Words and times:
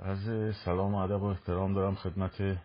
عرض 0.00 0.54
سلام 0.64 0.94
و 0.94 0.98
ادب 0.98 1.22
و 1.22 1.24
احترام 1.24 1.74
دارم 1.74 1.94
خدمت 1.94 2.58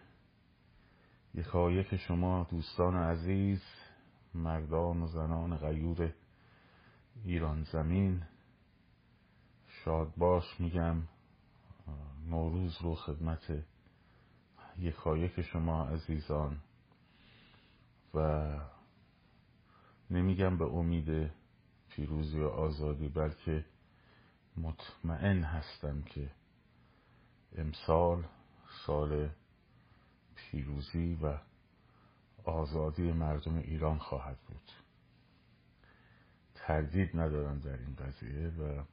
یکایک 1.34 1.96
شما 1.96 2.48
دوستان 2.52 2.96
عزیز 2.96 3.62
مردان 4.34 5.02
و 5.02 5.08
زنان 5.08 5.58
غیور 5.58 6.14
ایران 7.24 7.64
زمین. 7.64 8.24
شاد 9.68 10.14
باش 10.18 10.60
میگم 10.60 10.96
نوروز 12.30 12.78
رو 12.82 12.96
خدمت 12.96 13.64
یکایک 14.80 15.42
شما 15.42 15.88
عزیزان. 15.90 16.58
و 18.14 18.60
نمیگم 20.10 20.58
به 20.58 20.66
امید 20.66 21.32
پیروزی 21.90 22.40
و 22.40 22.48
آزادی 22.48 23.08
بلکه 23.08 23.66
مطمئن 24.58 25.44
هستم 25.44 26.02
که 26.02 26.30
امسال 27.58 28.24
سال 28.86 29.30
پیروزی 30.36 31.18
و 31.22 31.38
آزادی 32.44 33.12
مردم 33.12 33.58
ایران 33.58 33.98
خواهد 33.98 34.38
بود. 34.48 34.72
تردید 36.56 37.18
ندارم 37.18 37.60
در 37.60 37.78
این 37.78 37.96
قضیه 37.96 38.48
و 38.48 38.84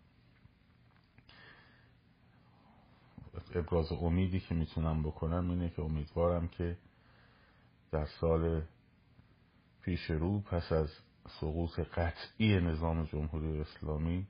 ابراز 3.55 3.93
امیدی 3.93 4.41
که 4.41 4.55
می‌تونم 4.55 5.03
بکنم 5.03 5.51
اینه 5.51 5.69
که 5.69 5.83
امیدوارم 5.83 6.49
که 6.49 6.77
در 7.91 8.07
سال 8.21 8.63
پیش 9.83 10.11
رو 10.11 10.41
پس 10.41 10.73
از 10.73 10.89
سقوط 11.41 11.81
قطعی 11.81 12.61
نظام 12.61 13.05
جمهوری 13.05 13.61
اسلامی 13.61 14.27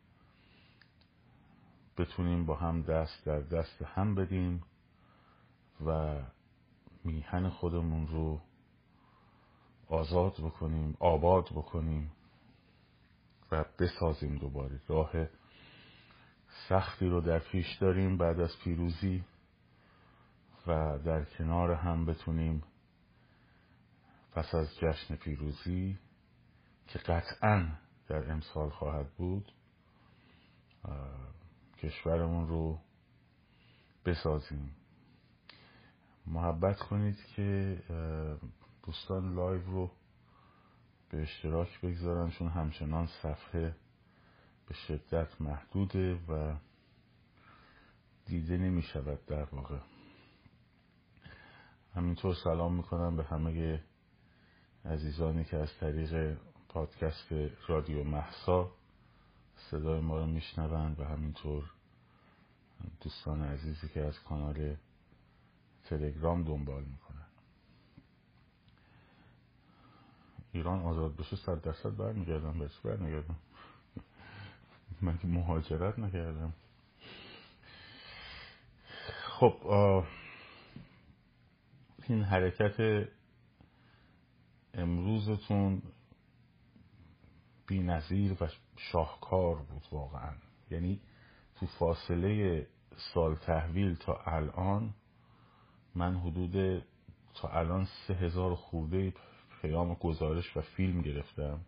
بتونیم 1.98 2.46
با 2.46 2.54
هم 2.54 2.82
دست 2.82 3.24
در 3.24 3.40
دست 3.40 3.82
هم 3.82 4.14
بدیم 4.14 4.62
و 5.86 6.20
میهن 7.04 7.48
خودمون 7.48 8.06
رو 8.06 8.40
آزاد 9.88 10.32
بکنیم 10.32 10.96
آباد 11.00 11.44
بکنیم 11.44 12.12
و 13.52 13.64
بسازیم 13.78 14.36
دوباره. 14.36 14.80
راه 14.88 15.12
سختی 16.68 17.08
رو 17.08 17.20
در 17.20 17.38
پیش 17.38 17.76
داریم 17.80 18.18
بعد 18.18 18.40
از 18.40 18.58
پیروزی 18.64 19.24
و 20.66 20.98
در 20.98 21.24
کنار 21.24 21.72
هم 21.72 22.06
بتونیم 22.06 22.62
پس 24.32 24.54
از 24.54 24.76
جشن 24.76 25.16
پیروزی 25.16 25.98
که 26.86 26.98
قطعا 26.98 27.68
در 28.08 28.32
امسال 28.32 28.70
خواهد 28.70 29.10
بود 29.10 29.52
کشورمون 31.84 32.48
رو 32.48 32.78
بسازیم. 34.04 34.76
محبت 36.26 36.78
کنید 36.78 37.16
که 37.36 37.78
دوستان 38.86 39.34
لایو 39.34 39.62
رو 39.66 39.90
به 41.10 41.22
اشتراک 41.22 41.80
بگذارن 41.80 42.30
چون 42.30 42.48
همچنان 42.48 43.06
صفحه 43.06 43.76
به 44.66 44.74
شدت 44.74 45.40
محدوده 45.40 46.14
و 46.14 46.56
دیده 48.26 48.56
نمی 48.56 48.82
شود 48.82 49.26
در 49.26 49.44
واقع. 49.44 49.78
همینطور 51.94 52.34
سلام 52.34 52.74
می‌کنم 52.74 53.16
به 53.16 53.24
همه 53.24 53.80
عزیزانی 54.84 55.44
که 55.44 55.56
از 55.56 55.68
طریق 55.80 56.38
پادکست 56.68 57.32
رادیو 57.68 58.04
محسا 58.04 58.72
صدای 59.70 60.00
ما 60.00 60.18
رو 60.18 60.26
میشنوند 60.26 61.00
و 61.00 61.04
همینطور 61.04 61.73
دوستان 63.00 63.42
عزیزی 63.42 63.88
که 63.88 64.00
از 64.00 64.20
کانال 64.20 64.76
تلگرام 65.84 66.44
دنبال 66.44 66.84
می‌کنن. 66.84 67.26
ایران 70.52 70.82
آزاد 70.82 71.16
بشه 71.16 71.36
صد 71.36 71.60
درصد 71.60 71.96
برمیگردم 71.96 72.58
بهش 72.58 72.78
برمیگردم؟ 72.84 73.36
من 75.00 75.18
که 75.18 75.26
مهاجرت 75.26 75.98
نکردم. 75.98 76.52
خب 79.22 80.04
این 82.08 82.22
حرکت 82.22 83.08
امروزتون 84.74 85.82
بی 87.66 87.78
نظیر 87.78 88.36
و 88.42 88.48
شاهکار 88.76 89.62
بود 89.62 89.86
واقعا. 89.92 90.34
یعنی 90.70 91.00
تو 91.56 91.66
فاصله 91.66 92.66
سال 92.96 93.34
تحویل 93.34 93.94
تا 93.94 94.20
الان 94.26 94.94
من 95.94 96.16
حدود 96.16 96.82
تا 97.34 97.48
الان 97.48 97.84
سه 98.06 98.14
هزار 98.14 98.54
خورده 98.54 99.12
پیام 99.60 99.94
گزارش 99.94 100.56
و 100.56 100.60
فیلم 100.60 101.00
گرفتم 101.00 101.60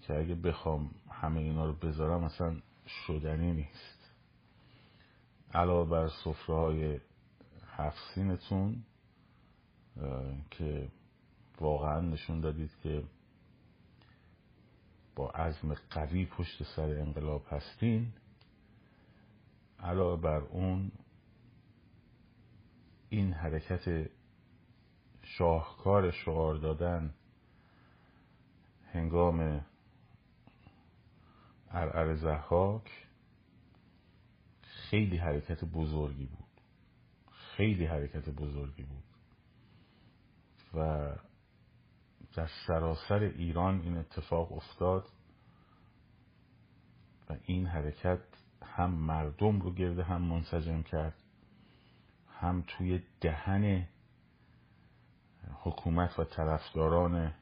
که 0.00 0.18
اگه 0.18 0.34
بخوام 0.34 0.90
همه 1.10 1.40
اینا 1.40 1.66
رو 1.66 1.72
بذارم 1.72 2.24
اصلا 2.24 2.56
شدنی 3.06 3.52
نیست. 3.52 4.10
علاوه 5.54 5.90
بر 5.90 6.08
صفره 6.08 6.56
های 6.56 7.00
هفسینتون 7.76 8.84
که 10.50 10.88
واقعا 11.60 12.00
نشون 12.00 12.40
دادید 12.40 12.70
که 12.82 13.04
با 15.16 15.30
عزم 15.30 15.74
قوی 15.90 16.26
پشت 16.26 16.62
سر 16.62 16.82
انقلاب 16.82 17.44
هستین. 17.50 18.12
علاوه 19.80 20.22
بر 20.22 20.40
اون 20.40 20.92
این 23.08 23.32
حرکت 23.32 24.10
شاهکار 25.22 26.10
شعار 26.10 26.54
دادن 26.54 27.14
هنگام 28.92 29.64
ارعر 31.70 32.14
زحاک 32.14 33.06
خیلی 34.62 35.16
حرکت 35.16 35.64
بزرگی 35.64 36.26
بود. 36.26 36.60
خیلی 37.32 37.86
حرکت 37.86 38.28
بزرگی 38.28 38.82
بود. 38.82 39.04
و 40.74 41.12
در 42.34 42.50
سراسر 42.66 43.18
ایران 43.22 43.80
این 43.80 43.96
اتفاق 43.96 44.52
افتاد 44.52 45.08
و 47.30 47.36
این 47.44 47.66
حرکت 47.66 48.22
هم 48.64 48.90
مردم 48.90 49.60
رو 49.60 49.74
گرده 49.74 50.04
هم 50.04 50.22
منسجم 50.22 50.82
کرد 50.82 51.14
هم 52.28 52.64
توی 52.66 53.02
دهن 53.20 53.86
حکومت 55.62 56.18
و 56.18 56.24
طرفداران 56.24 57.34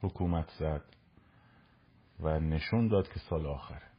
حکومت 0.00 0.50
زد 0.58 0.84
و 2.20 2.40
نشون 2.40 2.88
داد 2.88 3.08
که 3.08 3.20
سال 3.30 3.46
آخره. 3.46 3.92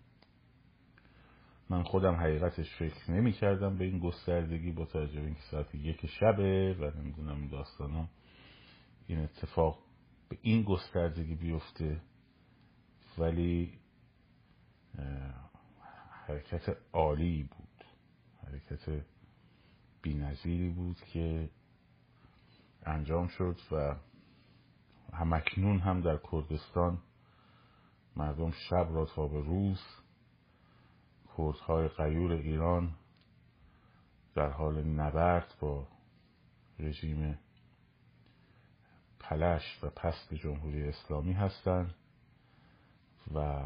من 1.69 1.83
خودم 1.83 2.15
حقیقتش 2.15 2.75
فکر 2.75 3.11
نمی 3.11 3.33
کردم 3.33 3.77
به 3.77 3.85
این 3.85 3.99
گستردگی 3.99 4.71
با 4.71 4.85
توجه 4.85 5.19
به 5.19 5.25
اینکه 5.25 5.41
ساعت 5.51 5.75
یک 5.75 6.05
شبه 6.05 6.75
و 6.79 6.99
نمی‌دونم 6.99 7.35
این 7.35 7.49
داستانا 7.49 8.07
این 9.07 9.19
اتفاق 9.19 9.79
به 10.29 10.37
این 10.41 10.63
گستردگی 10.63 11.35
بیفته 11.35 12.01
ولی 13.17 13.73
حرکت 16.27 16.77
عالی 16.93 17.43
بود. 17.43 17.85
حرکت 18.47 19.05
بینظیری 20.01 20.69
بود 20.69 20.97
که 20.97 21.49
انجام 22.85 23.27
شد 23.27 23.59
و 23.71 23.95
همکنون 25.13 25.79
هم 25.79 26.01
در 26.01 26.19
کردستان 26.31 26.97
مردم 28.15 28.51
شب 28.51 28.87
را 28.91 29.05
تا 29.05 29.27
به 29.27 29.41
روز 29.41 29.79
کردهای 31.37 31.87
غیور 31.87 32.31
ایران 32.31 32.95
در 34.35 34.49
حال 34.49 34.83
نبرد 34.83 35.55
با 35.59 35.87
رژیم 36.79 37.39
پلش 39.19 39.79
و 39.83 39.89
پست 39.89 40.33
جمهوری 40.33 40.87
اسلامی 40.87 41.33
هستند 41.33 41.95
و 43.33 43.63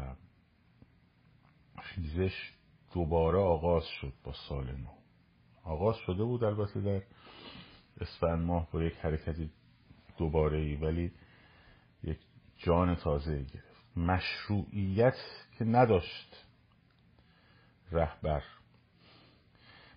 خیزش 1.78 2.52
دوباره 2.94 3.38
آغاز 3.38 3.84
شد 4.00 4.12
با 4.24 4.32
سال 4.48 4.66
نو. 4.76 4.90
آغاز 5.64 5.96
شده 5.96 6.24
بود 6.24 6.44
البته 6.44 6.80
در 6.80 7.02
اسفند 8.00 8.46
ماه 8.46 8.70
با 8.70 8.82
یک 8.82 8.94
حرکتی 8.94 9.50
دوباره 10.18 10.58
ای 10.58 10.74
ولی 10.76 11.12
یک 12.02 12.18
جان 12.56 12.94
تازه 12.94 13.42
گرفت. 13.42 13.96
مشروعیت 13.96 15.16
که 15.58 15.64
نداشت 15.64 16.46
رهبر. 17.92 18.42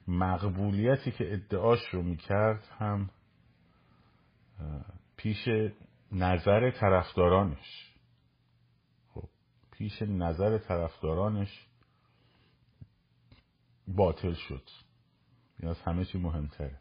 مقبولیتی 0.07 1.11
که 1.11 1.33
ادعاش 1.33 1.79
رو 1.91 2.01
می‌کرد 2.01 2.67
هم 2.79 3.09
پیش 5.17 5.47
نظر 6.11 6.71
طرفدارانش. 6.71 7.95
خب 9.13 9.29
پیش 9.71 10.01
نظر 10.01 10.57
طرفدارانش 10.57 11.67
باطل 13.87 14.33
شد. 14.33 14.69
این 15.59 15.69
از 15.69 15.81
همه 15.81 16.05
چی 16.05 16.17
مهمتره. 16.17 16.79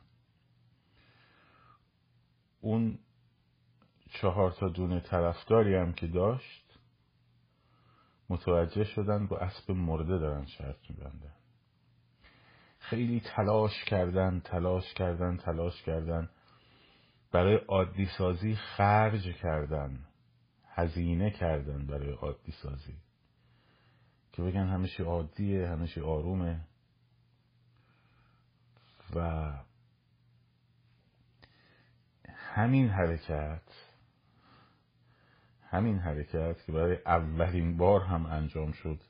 اون 2.61 2.99
چهار 4.11 4.51
تا 4.53 4.69
دونه 4.69 5.01
طرفداری 5.01 5.75
هم 5.75 5.93
که 5.93 6.07
داشت 6.07 6.79
متوجه 8.29 8.85
شدن 8.85 9.27
با 9.27 9.39
اسب 9.39 9.71
مرده 9.71 10.19
دارن 10.19 10.47
شرط 10.47 10.77
میبندن. 10.91 11.35
خیلی 12.79 13.21
تلاش 13.21 13.85
کردن 13.85 14.41
تلاش 14.41 14.95
کردن 14.95 15.37
تلاش 15.37 15.83
کردن. 15.83 16.31
برای 17.33 17.57
عادی 17.57 18.07
سازی 18.19 18.55
خرج 18.55 19.37
کردن 19.37 20.07
هزینه 20.67 21.31
کردن 21.31 21.87
برای 21.87 22.13
عادی 22.13 22.53
سازی 22.53 22.97
که 24.33 24.43
بگن 24.43 24.67
همه 24.67 24.89
عادیه 25.05 25.69
همه 25.69 26.03
آرومه. 26.05 26.61
و 29.15 29.53
همین 32.35 32.89
حرکت 32.89 33.63
همین 35.63 35.99
حرکت 35.99 36.65
که 36.67 36.73
برای 36.73 36.99
اولین 37.07 37.77
بار 37.77 38.01
هم 38.01 38.27
انجام 38.27 38.73
شد 38.73 39.01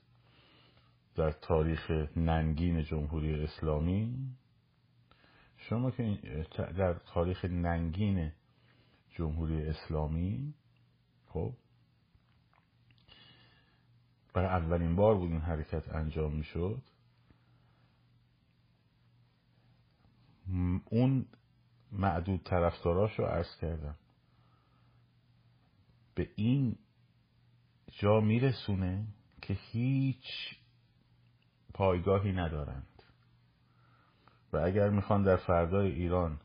در 1.15 1.31
تاریخ 1.31 1.91
ننگین 2.15 2.83
جمهوری 2.83 3.43
اسلامی 3.43 4.35
شما 5.57 5.91
که 5.91 6.17
در 6.77 6.93
تاریخ 6.93 7.45
ننگین 7.45 8.31
جمهوری 9.09 9.67
اسلامی 9.67 10.53
خب 11.27 11.53
برای 14.33 14.47
اولین 14.47 14.95
بار 14.95 15.15
بود 15.15 15.31
این 15.31 15.41
حرکت 15.41 15.95
انجام 15.95 16.33
می 16.33 16.43
شد 16.43 16.81
اون 20.85 21.25
معدود 21.91 22.43
طرفداراش 22.43 23.19
رو 23.19 23.25
عرض 23.25 23.55
کردم. 23.61 23.95
به 26.15 26.29
این 26.35 26.75
جا 27.91 28.19
میرسونه 28.19 29.07
که 29.41 29.53
هیچ 29.53 30.25
پایگاهی 31.73 32.31
ندارند. 32.31 32.87
و 34.53 34.57
اگر 34.57 34.89
می‌خوان 34.89 35.23
در 35.23 35.35
فردای 35.35 35.91
ایران 35.91 36.39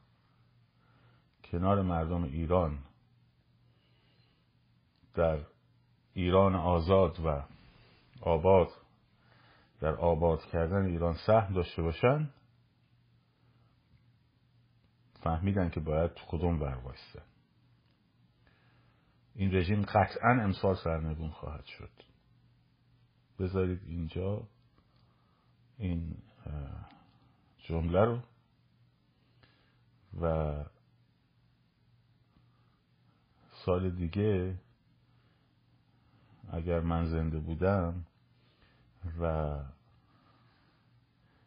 کنار 1.44 1.82
مردم 1.82 2.24
ایران 2.24 2.78
در 5.14 5.38
ایران 6.14 6.54
آزاد 6.54 7.20
و 7.24 7.42
آباد 8.20 8.68
در 9.80 9.94
آباد 9.94 10.44
کردن 10.44 10.84
ایران 10.84 11.14
سهم 11.26 11.54
داشته 11.54 11.82
باشن 11.82 12.30
فهمیدن 15.26 15.70
که 15.70 15.80
باید 15.80 16.10
کدوم 16.28 16.60
ور 16.60 16.74
وایسته 16.74 17.22
این 19.34 19.54
رژیم 19.54 19.82
قطعا 19.82 20.30
امسال 20.42 20.74
سرنگون 20.84 21.30
خواهد 21.30 21.64
شد. 21.64 21.90
بذارید 23.38 23.82
اینجا 23.86 24.48
این 25.78 26.16
جمله 27.58 28.04
رو 28.04 28.22
و 30.20 30.64
سال 33.64 33.90
دیگه 33.90 34.58
اگر 36.52 36.80
من 36.80 37.04
زنده 37.04 37.38
بودم 37.38 38.06
و 39.20 39.56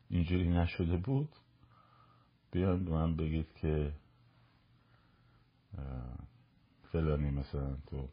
اینجوری 0.09 0.49
نشده 0.49 0.97
بود 0.97 1.35
بیایم 2.51 2.85
به 2.85 2.91
من 2.91 3.15
بگید 3.15 3.53
که 3.53 3.93
فلانی 6.91 7.31
مثلا 7.31 7.75
تو 7.75 8.09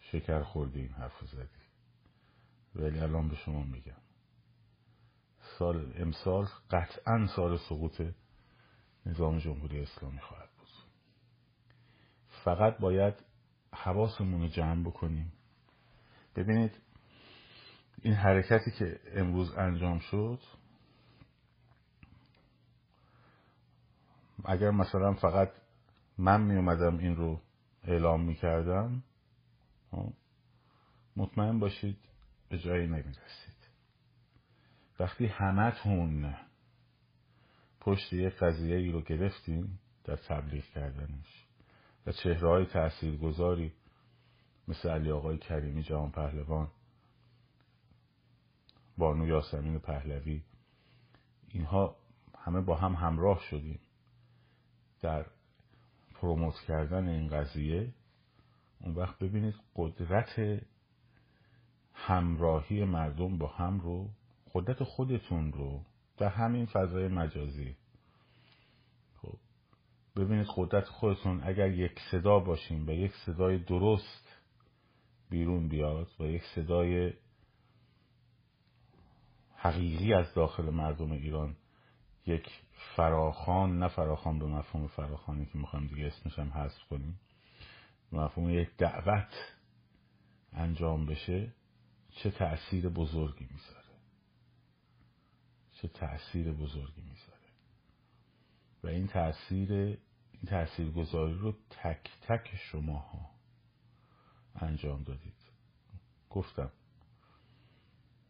شکر 0.00 0.42
خوردی 0.42 0.80
این 0.80 0.92
حرف 0.92 1.26
زدی. 1.26 1.60
ولی 2.74 2.98
الان 2.98 3.28
به 3.28 3.36
شما 3.36 3.62
میگم. 3.62 4.00
سال 5.58 5.92
امسال 5.96 6.48
قطعا 6.70 7.26
سال 7.36 7.58
سقوط 7.58 8.02
نظام 9.06 9.38
جمهوری 9.38 9.80
اسلامی 9.80 10.20
خواهد 10.20 10.48
بود. 10.58 10.68
فقط 12.44 12.78
باید 12.78 13.14
حواسمون 13.72 14.40
رو 14.40 14.48
جمع 14.48 14.84
بکنیم. 14.84 15.32
ببینید 16.36 16.80
این 18.02 18.14
حرکتی 18.14 18.70
که 18.70 19.00
امروز 19.14 19.54
انجام 19.54 19.98
شد 19.98 20.40
اگر 24.44 24.70
مثلا 24.70 25.14
فقط 25.14 25.50
من 26.18 26.40
می 26.40 26.56
اومدم 26.56 26.98
این 26.98 27.16
رو 27.16 27.40
اعلام 27.84 28.20
می 28.20 28.34
کردم 28.34 29.02
خب، 29.90 30.12
مطمئن 31.16 31.58
باشید 31.58 31.96
به 32.48 32.58
جایی 32.58 32.86
نمی 32.86 33.00
رسید 33.00 33.68
وقتی 35.00 35.26
همتون 35.26 36.34
پشت 37.80 38.12
یک 38.12 38.34
قضیه 38.34 38.76
ای 38.76 38.90
رو 38.90 39.00
گرفتیم 39.00 39.78
در 40.04 40.16
تبلیغ 40.16 40.64
کردنش 40.64 41.46
و 42.06 42.12
چهره 42.12 42.48
های 42.48 42.66
تأثیر 42.66 43.16
گذاری 43.16 43.72
مثل 44.68 44.88
علی 44.88 45.10
آقای 45.10 45.38
کریمی 45.38 45.82
جهان 45.82 46.10
پهلوان 46.10 46.68
بانو 48.98 49.26
یاسمین 49.26 49.78
پهلوی 49.78 50.42
اینها 51.48 51.96
همه 52.38 52.60
با 52.60 52.76
هم 52.76 52.94
همراه 52.94 53.40
شدیم 53.40 53.80
در 55.02 55.26
پروموت 56.14 56.54
کردن 56.68 57.08
این 57.08 57.28
قضیه 57.28 57.92
اون 58.80 58.94
وقت 58.94 59.18
ببینید 59.18 59.54
قدرت 59.76 60.60
همراهی 61.94 62.84
مردم 62.84 63.38
با 63.38 63.46
هم 63.46 63.80
رو 63.80 64.08
قدرت 64.54 64.84
خودتون 64.84 65.52
رو 65.52 65.84
در 66.16 66.28
همین 66.28 66.66
فضای 66.66 67.08
مجازی. 67.08 67.76
خب 69.22 69.38
ببینید 70.16 70.46
قدرت 70.56 70.84
خودتون 70.84 71.40
اگر 71.44 71.70
یک 71.70 72.00
صدا 72.10 72.38
باشین 72.38 72.88
و 72.88 72.92
یک 72.92 73.12
صدای 73.26 73.58
درست 73.58 74.28
بیرون 75.30 75.68
بیاد 75.68 76.08
و 76.20 76.24
یک 76.24 76.42
صدای 76.54 77.12
حقیقی 79.56 80.14
از 80.14 80.34
داخل 80.34 80.70
مردم 80.70 81.12
ایران 81.12 81.56
یک 82.30 82.48
فراخان 82.96 83.78
نه 83.78 83.88
فراخان 83.88 84.38
به 84.38 84.46
مفهوم 84.46 84.86
فراخانی 84.86 85.46
که 85.46 85.58
می‌خوایم 85.58 85.86
دیگه 85.86 86.06
اسمش 86.06 86.38
هم 86.38 86.52
حذف 86.52 86.84
کنیم. 86.90 87.20
مفهوم 88.12 88.50
یک 88.50 88.76
دعوت 88.76 89.34
انجام 90.52 91.06
بشه 91.06 91.52
چه 92.10 92.30
تأثیر 92.30 92.88
بزرگی 92.88 93.48
می‌ذاره؟ 93.50 93.84
چه 95.72 95.88
تأثیر 95.88 96.52
بزرگی 96.52 97.00
می‌ذاره؟ 97.00 97.40
و 98.84 98.86
این 98.86 99.06
تأثیر 99.06 99.72
این 99.72 100.46
تأثیر 100.46 100.90
گذاری 100.90 101.34
رو 101.34 101.54
تک 101.70 102.10
تک 102.22 102.56
شماها 102.56 103.30
انجام 104.54 105.02
دادید. 105.02 105.34
گفتم 106.30 106.72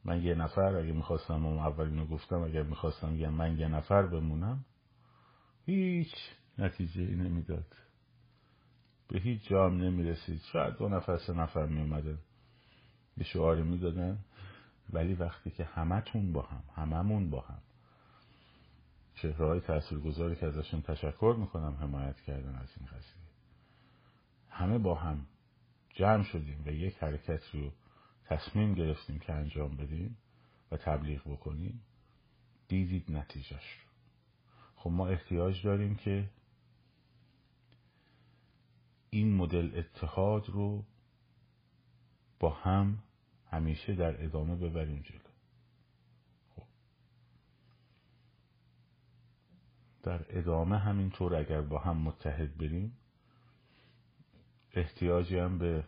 من 0.04 0.22
یه 0.22 0.34
نفر 0.34 0.76
اگه 0.76 0.92
می‌خواستم 0.92 1.46
اون 1.46 1.58
اولینو 1.58 2.06
گفتم 2.06 2.42
اگر 2.42 2.62
می‌خواستم 2.62 3.16
یه 3.16 3.28
من 3.28 3.58
یه 3.58 3.68
نفر 3.68 4.06
بمونم 4.06 4.64
هیچ 5.66 6.14
نتیجه 6.58 7.02
ای 7.02 7.14
نمی‌داد. 7.14 7.76
به 9.08 9.18
هیچ 9.18 9.48
جا 9.48 9.66
هم 9.66 9.76
نمی‌رسید. 9.76 10.40
شاید 10.52 10.76
دو 10.76 10.88
نفر 10.88 11.18
سه 11.18 11.32
نفر 11.32 11.66
میومدن 11.66 12.18
یه 13.16 13.24
شعاری 13.24 13.62
می‌دادن. 13.62 14.18
ولی 14.92 15.14
وقتی 15.14 15.50
که 15.50 15.64
همتون 15.64 16.32
با 16.32 16.42
هم 16.42 16.62
هممون 16.76 17.30
با 17.30 17.40
هم 17.40 17.58
چهره 19.14 19.46
های 19.46 19.60
تاثیرگذاری 19.60 20.36
که 20.36 20.46
ازشون 20.46 20.82
تشکر 20.82 21.36
می‌کنم 21.38 21.76
حمایت 21.80 22.20
کردن 22.20 22.54
از 22.54 22.68
این 22.76 22.86
قضیه. 22.86 23.22
همه 24.48 24.78
با 24.78 24.94
هم 24.94 25.26
جمع 25.94 26.22
شدیم 26.22 26.62
و 26.66 26.68
یک 26.68 26.96
حرکت 26.98 27.42
رو 27.54 27.72
تصمیم 28.30 28.74
گرفتیم 28.74 29.18
که 29.18 29.32
انجام 29.32 29.76
بدیم 29.76 30.16
و 30.70 30.76
تبلیغ 30.76 31.20
بکنیم 31.20 31.80
دیدید 32.68 33.10
نتیجهش 33.10 33.72
رو 33.72 33.90
خب 34.76 34.90
ما 34.90 35.08
احتیاج 35.08 35.62
داریم 35.62 35.94
که 35.94 36.30
این 39.10 39.34
مدل 39.34 39.78
اتحاد 39.78 40.48
رو 40.48 40.84
با 42.40 42.50
هم 42.50 42.98
همیشه 43.50 43.94
در 43.94 44.24
ادامه 44.24 44.56
ببریم 44.56 45.02
جلو 45.02 45.18
خب. 46.56 46.62
در 50.02 50.38
ادامه 50.38 50.78
همینطور 50.78 51.34
اگر 51.34 51.60
با 51.60 51.78
هم 51.78 51.96
متحد 51.96 52.58
بریم 52.58 52.96
احتیاجی 54.72 55.38
هم 55.38 55.58
به 55.58 55.84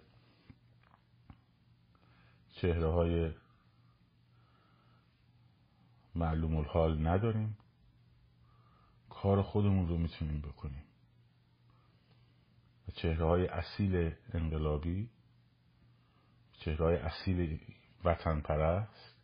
چهره 2.62 2.92
های 2.92 3.33
معلوم 6.14 6.57
الحال 6.57 7.07
نداریم. 7.07 7.59
کار 9.11 9.42
خودمون 9.42 9.88
رو 9.88 9.99
می‌تونیم 9.99 10.40
بکنیم. 10.40 10.85
و 12.88 12.90
چهره 12.90 13.26
های 13.26 13.47
اصیل 13.47 14.14
انقلابی 14.35 15.11
چهره 16.52 16.85
های 16.85 16.97
اصیل 16.97 17.61
وطن 18.04 18.40
پرست 18.40 19.16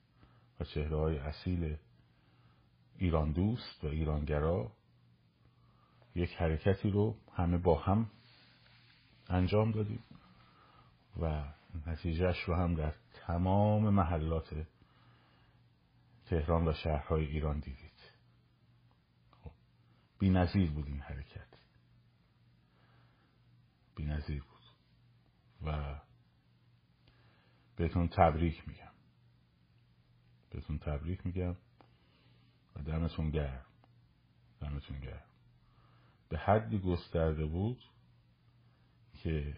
و 0.60 0.64
چهره 0.64 0.96
های 0.96 1.18
اصیل 1.18 1.76
ایران 2.98 3.32
دوست 3.32 3.84
و 3.84 3.86
ایرانگرا 3.86 4.72
یک 6.14 6.34
حرکتی 6.34 6.90
رو 6.90 7.16
همه 7.32 7.58
با 7.58 7.78
هم 7.78 8.10
انجام 9.28 9.70
دادیم 9.72 10.04
و 11.20 11.44
نتیجهش 11.86 12.40
رو 12.40 12.54
هم 12.54 12.74
در 12.74 12.94
تمام 13.26 13.90
محلات 13.90 14.66
تهران 16.26 16.68
و 16.68 16.72
شهرهای 16.72 17.26
ایران 17.26 17.60
دیدید. 17.60 18.12
خب. 19.30 19.50
بی 20.18 20.30
نظیر 20.30 20.70
بود 20.70 20.86
این 20.86 21.00
حرکت. 21.00 21.48
بی 23.96 24.04
نظیر 24.04 24.42
بود. 24.42 24.62
و 25.66 26.00
بهتون 27.76 28.08
تبریک 28.08 28.68
میگم. 28.68 28.92
بهتون 30.50 30.78
تبریک 30.78 31.26
میگم 31.26 31.56
و 32.76 32.82
دمتون 32.82 33.30
گرم. 33.30 33.66
دمتون 34.60 35.00
گرم. 35.00 35.28
به 36.28 36.38
حدی 36.38 36.78
گسترده 36.78 37.46
بود 37.46 37.82
که 39.12 39.56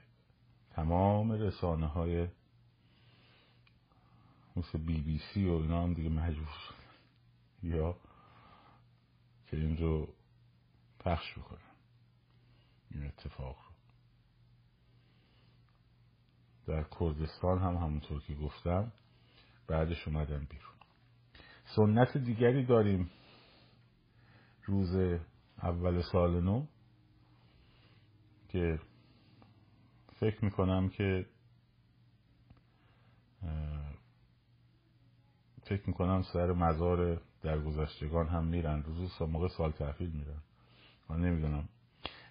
تمام 0.70 1.32
رسانه 1.32 1.86
های 1.86 2.28
مثل 4.56 4.78
بی 4.78 5.00
بی 5.00 5.18
سی 5.18 5.48
و 5.48 5.52
اینا 5.52 5.82
هم 5.82 5.94
دیگه 5.94 6.08
مجبور 6.08 6.48
یا 7.62 7.96
که 9.46 9.56
این 9.56 9.76
رو 9.76 10.08
پخش 11.00 11.38
بکنن. 11.38 11.70
این 12.90 13.06
اتفاق 13.06 13.56
رو. 13.56 13.70
در 16.66 16.86
کردستان 17.00 17.58
هم 17.58 17.76
همونطور 17.76 18.20
که 18.20 18.34
گفتم 18.34 18.92
بعدش 19.66 20.08
اومدن 20.08 20.46
بیرون. 20.50 20.74
سنت 21.76 22.16
دیگری 22.16 22.66
داریم. 22.66 23.10
روز 24.64 25.20
اول 25.62 26.02
سال 26.12 26.40
نو 26.40 26.66
که 28.48 28.80
فکر 30.20 30.44
می‌کنم 30.44 30.88
که 30.88 31.26
فکر 35.70 35.86
می‌کنم 35.86 36.22
سر 36.22 36.52
مزار 36.52 37.20
درگذشتگان 37.42 38.28
هم 38.28 38.44
میرن. 38.44 38.82
روز 38.82 39.22
موقع 39.22 39.48
سال 39.48 39.70
تحویل 39.72 40.10
میرن. 40.10 40.42
من 41.08 41.20
نمی‌دونم. 41.20 41.68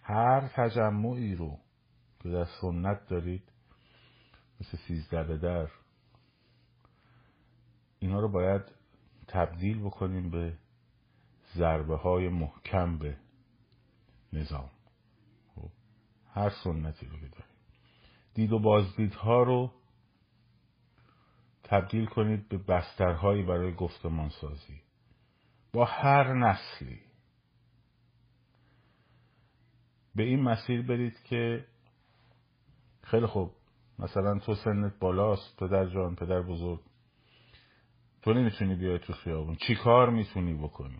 هر 0.03 0.47
تجمعی 0.47 1.35
رو 1.35 1.57
که 2.23 2.29
در 2.29 2.45
سنت 2.61 3.07
دارید 3.07 3.43
مثل 4.61 4.77
سیزده 4.87 5.23
به 5.23 5.37
در 5.37 5.67
اینا 7.99 8.19
رو 8.19 8.31
باید 8.31 8.61
تبدیل 9.27 9.79
بکنیم 9.79 10.29
به 10.29 10.53
ضربه 11.55 11.97
های 11.97 12.29
محکم 12.29 12.97
به 12.97 13.17
نظام. 14.33 14.69
خب، 15.55 15.69
هر 16.33 16.49
سنتی 16.63 17.05
رو 17.05 17.19
که 17.19 17.27
داریم 17.27 17.55
دید 18.33 18.51
و 18.51 18.59
بازدیدها 18.59 19.43
رو 19.43 19.71
تبدیل 21.69 22.05
کنید 22.05 22.49
به 22.49 22.57
بسترهایی 22.57 23.43
برای 23.43 23.73
گفتمان 23.73 24.29
سازی 24.29 24.81
با 25.73 25.85
هر 25.85 26.33
نسلی. 26.33 26.99
به 30.15 30.23
این 30.23 30.43
مسیر 30.43 30.81
برید 30.81 31.23
که 31.23 31.65
خیلی 33.03 33.25
خوب. 33.25 33.51
مثلا 33.99 34.39
تو 34.39 34.55
سنت 34.55 34.99
بالاست 34.99 35.57
پدر 35.59 35.85
جان 35.85 36.15
پدر 36.15 36.41
بزرگ. 36.41 36.79
تو 38.21 38.33
نمی‌تونی 38.33 38.75
بیای 38.75 38.99
تو 38.99 39.13
خیابون. 39.13 39.55
چی 39.55 39.75
کار 39.75 40.09
می‌تونی 40.09 40.53
بکنی؟ 40.53 40.99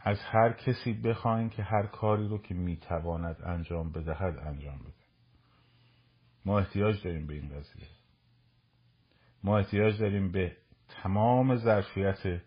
از 0.00 0.18
هر 0.20 0.52
کسی 0.52 0.92
بخواین 0.92 1.50
که 1.50 1.62
هر 1.62 1.86
کاری 1.86 2.28
رو 2.28 2.38
که 2.38 2.54
می‌تواند 2.54 3.42
انجام 3.44 3.92
بدهد 3.92 4.38
انجام 4.38 4.78
بده. 4.78 5.06
ما 6.44 6.58
احتیاج 6.58 7.04
داریم 7.04 7.26
به 7.26 7.34
این 7.34 7.48
قضیه. 7.48 7.95
ما 9.46 9.58
احتیاج 9.58 9.98
داریم 9.98 10.32
به 10.32 10.56
تمام 10.88 11.56
ظرفیت 11.56 12.42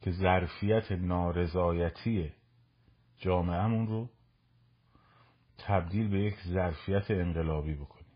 که 0.00 0.10
ظرفیت 0.10 0.92
نارضایتی 0.92 2.32
جامعهمون 3.16 3.86
رو 3.86 4.10
تبدیل 5.58 6.08
به 6.08 6.20
یک 6.20 6.34
ظرفیت 6.46 7.10
انقلابی 7.10 7.74
بکنیم. 7.74 8.12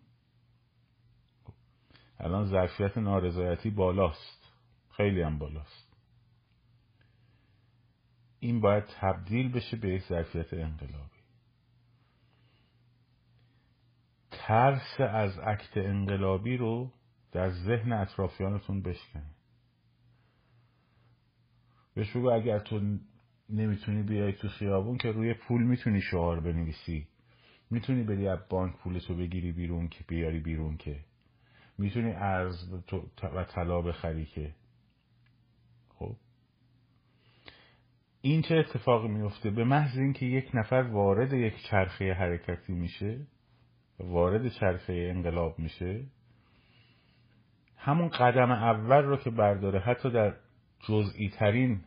الان 2.19 2.47
ظرفیت 2.47 2.99
نارضایتی 2.99 3.71
بالاست. 3.71 4.53
خیلی 4.91 5.23
هم 5.23 5.39
بالاست. 5.39 5.97
این 8.41 8.61
باید 8.61 8.85
تبدیل 9.01 9.53
بشه 9.53 9.77
به 9.77 9.89
یک 9.89 10.03
ظرفیت 10.03 10.55
انقلابی. 10.55 11.21
ترس 14.31 15.01
از 15.01 15.39
عکت 15.39 15.77
انقلابی 15.77 16.57
رو 16.57 16.93
در 17.37 17.51
ذهن 17.51 17.93
اطرافیانتون 17.93 18.83
بشکنید 18.83 19.37
بهش 21.95 22.17
بگو 22.17 22.31
اگر 22.31 22.59
تو 22.59 22.99
نمی‌تونی 23.49 24.03
بیای 24.03 24.33
تو 24.33 24.49
خیابون 24.49 24.99
که 24.99 25.13
روی 25.13 25.35
پول 25.35 25.63
می‌تونی 25.63 26.01
شعار 26.01 26.41
بنویسی. 26.41 27.09
می‌تونی 27.71 28.03
بری 28.03 28.29
از 28.29 28.39
بانک 28.51 28.77
پولتو 28.77 29.15
بگیری 29.15 29.53
بیرون 29.53 29.89
که 29.89 30.05
بیاری 30.09 30.41
بیرون 30.41 30.77
که. 30.77 31.01
می‌تونی 31.79 32.13
ارز 32.13 32.73
و 33.23 33.45
طلا 33.45 33.83
بخری 33.83 34.25
که. 34.25 34.55
خب. 35.89 36.17
این 38.21 38.43
چه 38.43 38.55
اتفاقی 38.55 39.09
میفته؟ 39.09 39.51
به 39.51 39.65
محض 39.65 39.99
اینکه 39.99 40.27
یک 40.27 40.51
نفر 40.55 40.83
وارد 40.93 41.33
یک 41.33 41.55
چرخه 41.71 42.13
حرکتی 42.13 42.73
میشه 42.73 43.27
وارد 43.99 44.49
چرخه 44.49 44.93
انقلاب 44.93 45.59
میشه 45.59 46.07
همون 47.87 48.09
قدم 48.09 48.51
اول 48.51 49.03
رو 49.03 49.17
که 49.17 49.31
برداره 49.31 49.81
حتی 49.81 50.11
در 50.11 50.37
جزئی 50.89 51.29
ترین 51.29 51.81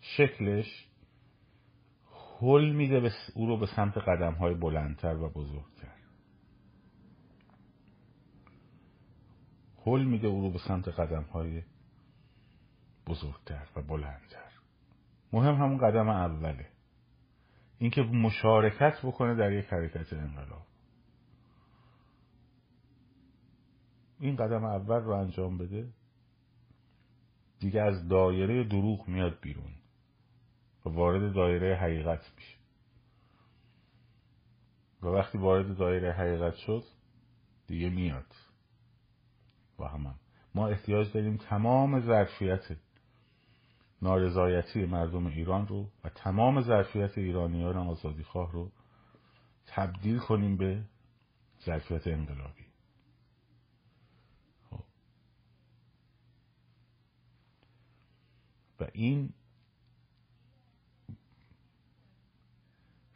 شکلش 0.00 0.88
حل 2.40 2.72
میده 2.72 3.12
او 3.34 3.46
رو 3.46 3.56
به 3.56 3.66
سمت 3.66 3.98
قدم 3.98 4.32
های 4.32 4.54
بلندتر 4.54 5.16
و 5.16 5.28
بزرگتر. 5.28 5.94
حل 9.86 10.04
میده 10.04 10.28
او 10.28 10.40
رو 10.40 10.50
به 10.50 10.58
سمت 10.58 10.88
قدم 10.88 11.22
های 11.22 11.62
بزرگتر 13.06 13.66
و 13.76 13.82
بلندتر. 13.82 14.52
مهم 15.32 15.54
همون 15.54 15.78
قدم 15.78 16.08
اوله. 16.08 16.68
اینکه 17.78 18.02
مشارکت 18.02 18.98
بکنه 19.02 19.34
در 19.34 19.52
یک 19.52 19.66
حرکت 19.66 20.12
انقلاب. 20.12 20.66
این 24.22 24.36
قدم 24.36 24.64
اول 24.64 25.00
رو 25.00 25.10
انجام 25.10 25.58
بده 25.58 25.88
دیگه 27.60 27.82
از 27.82 28.08
دایره 28.08 28.64
دروغ 28.64 29.08
میاد 29.08 29.38
بیرون 29.40 29.72
و 30.86 30.88
وارد 30.88 31.34
دایره 31.34 31.76
حقیقت 31.76 32.32
میشه. 32.36 32.56
و 35.02 35.06
وقتی 35.06 35.38
وارد 35.38 35.76
دایره 35.76 36.12
حقیقت 36.12 36.54
شد 36.54 36.82
دیگه 37.66 37.90
میاد. 37.90 38.34
با 39.76 39.88
هم, 39.88 40.14
ما 40.54 40.68
احتیاج 40.68 41.12
داریم 41.12 41.36
تمام 41.36 42.00
ظرفیت 42.00 42.76
نارضایتی 44.02 44.86
مردم 44.86 45.26
ایران 45.26 45.66
رو 45.66 45.90
و 46.04 46.08
تمام 46.08 46.60
ظرفیت 46.60 47.18
ایرانیان 47.18 47.76
آزادیخواه 47.76 48.52
رو 48.52 48.72
تبدیل 49.66 50.18
کنیم 50.18 50.56
به 50.56 50.84
ظرفیت 51.64 52.06
انقلابی. 52.06 52.71
این 58.92 59.34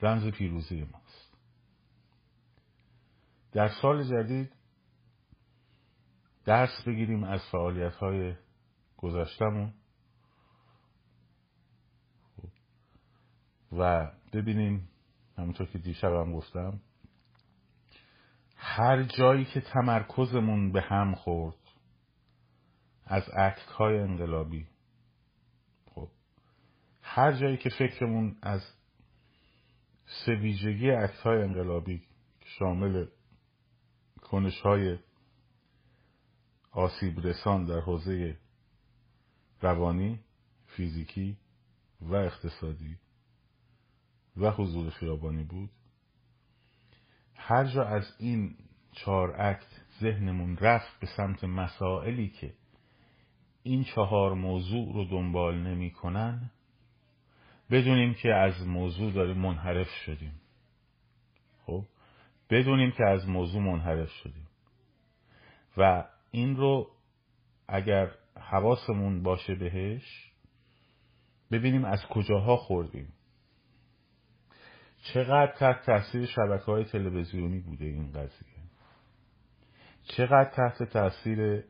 رمز 0.03 0.33
پیروزی 0.33 0.85
ماست. 0.85 1.37
در 3.53 3.69
سال 3.69 4.05
جدید 4.05 4.53
درس 6.45 6.83
بگیریم 6.87 7.25
از 7.25 7.41
فعالیت 7.53 7.95
های 7.95 8.35
گذشتمون 8.97 9.73
و 13.73 14.13
ببینیم 14.33 14.89
همونطور 15.39 15.67
که 15.67 15.79
دیشبم 15.79 16.33
گفتم 16.33 16.81
هر 18.57 19.03
جایی 19.03 19.45
که 19.45 19.61
تمرکزمون 19.61 20.73
به 20.73 20.83
هم 20.83 21.15
خورد 21.15 21.57
از 23.05 23.23
اکت 23.37 23.71
های 23.71 23.99
انقلابی 23.99 24.67
هر 27.09 27.33
جایی 27.33 27.57
که 27.57 27.71
فکرمون 27.71 28.37
از 28.43 28.61
سه 30.07 30.35
ویژگی 30.35 30.91
اکت 30.91 31.21
های 31.21 31.43
انقلابی 31.43 32.03
شامل 32.45 33.07
کنش 34.23 34.61
های 34.61 34.99
آسیب 36.71 37.27
رسان 37.27 37.65
در 37.65 37.81
حوزه 37.81 38.39
روانی 39.61 40.21
فیزیکی 40.67 41.39
و 42.01 42.15
اقتصادی 42.15 42.99
و 44.37 44.51
حضور 44.51 44.91
خیابانی 44.91 45.45
بود 45.45 45.71
هر 47.35 47.65
جا 47.65 47.85
از 47.85 48.05
این 48.19 48.57
چهار 48.93 49.41
اکت 49.41 49.83
ذهنمون 50.01 50.57
رفت 50.57 51.01
به 51.01 51.07
سمت 51.17 51.45
مسائلی 51.45 52.29
که 52.29 52.55
این 53.63 53.85
چهار 53.85 54.35
موضوع 54.35 54.95
رو 54.95 55.05
دنبال 55.05 55.59
نمی‌کنن 55.59 56.51
بدونیم 57.71 58.15
که 58.15 58.35
از 58.35 58.67
موضوع 58.67 59.13
داریم 59.13 59.39
منحرف 59.39 59.89
شدیم. 59.89 60.41
خب؟ 61.67 61.85
بدونیم 62.51 62.91
که 62.91 63.05
از 63.05 63.29
موضوع 63.29 63.63
منحرف 63.63 64.11
شدیم. 64.11 64.47
و 65.77 66.05
این 66.31 66.57
رو 66.57 66.91
اگر 67.69 68.11
حواسمون 68.41 69.23
باشه 69.23 69.55
بهش 69.55 70.33
ببینیم 71.51 71.85
از 71.85 72.07
کجاها 72.11 72.57
خوردیم. 72.57 73.13
چقدر 75.03 75.55
تحت 75.59 75.87
تاثیر 75.87 76.27
شبکه 76.27 76.65
های 76.65 76.85
تلویزیونی 76.85 77.61
بوده 77.61 77.85
این 77.85 78.13
قضیه؟ 78.13 78.57
چقدر 80.05 80.51
تحت 80.57 80.83
تاثیر 80.83 81.65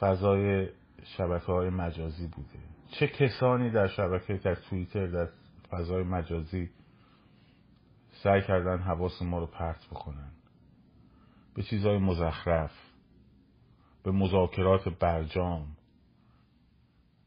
فضای 0.00 0.68
شبکه 1.04 1.46
های 1.46 1.70
مجازی 1.70 2.26
بوده؟ 2.26 2.77
چه 2.90 3.06
کسانی 3.08 3.70
در 3.70 3.88
شبکه 3.88 4.36
در 4.36 4.54
توییتر 4.54 5.06
در 5.06 5.28
فضای 5.70 6.02
مجازی 6.02 6.70
سعی 8.22 8.42
کردن 8.42 8.78
حواس 8.78 9.22
ما 9.22 9.38
رو 9.38 9.46
پرت 9.46 9.86
بکنن؟ 9.86 10.30
به 11.54 11.62
چیزهای 11.62 11.98
مزخرف 11.98 12.72
به 14.02 14.10
مذاکرات 14.10 14.88
برجام 14.88 15.76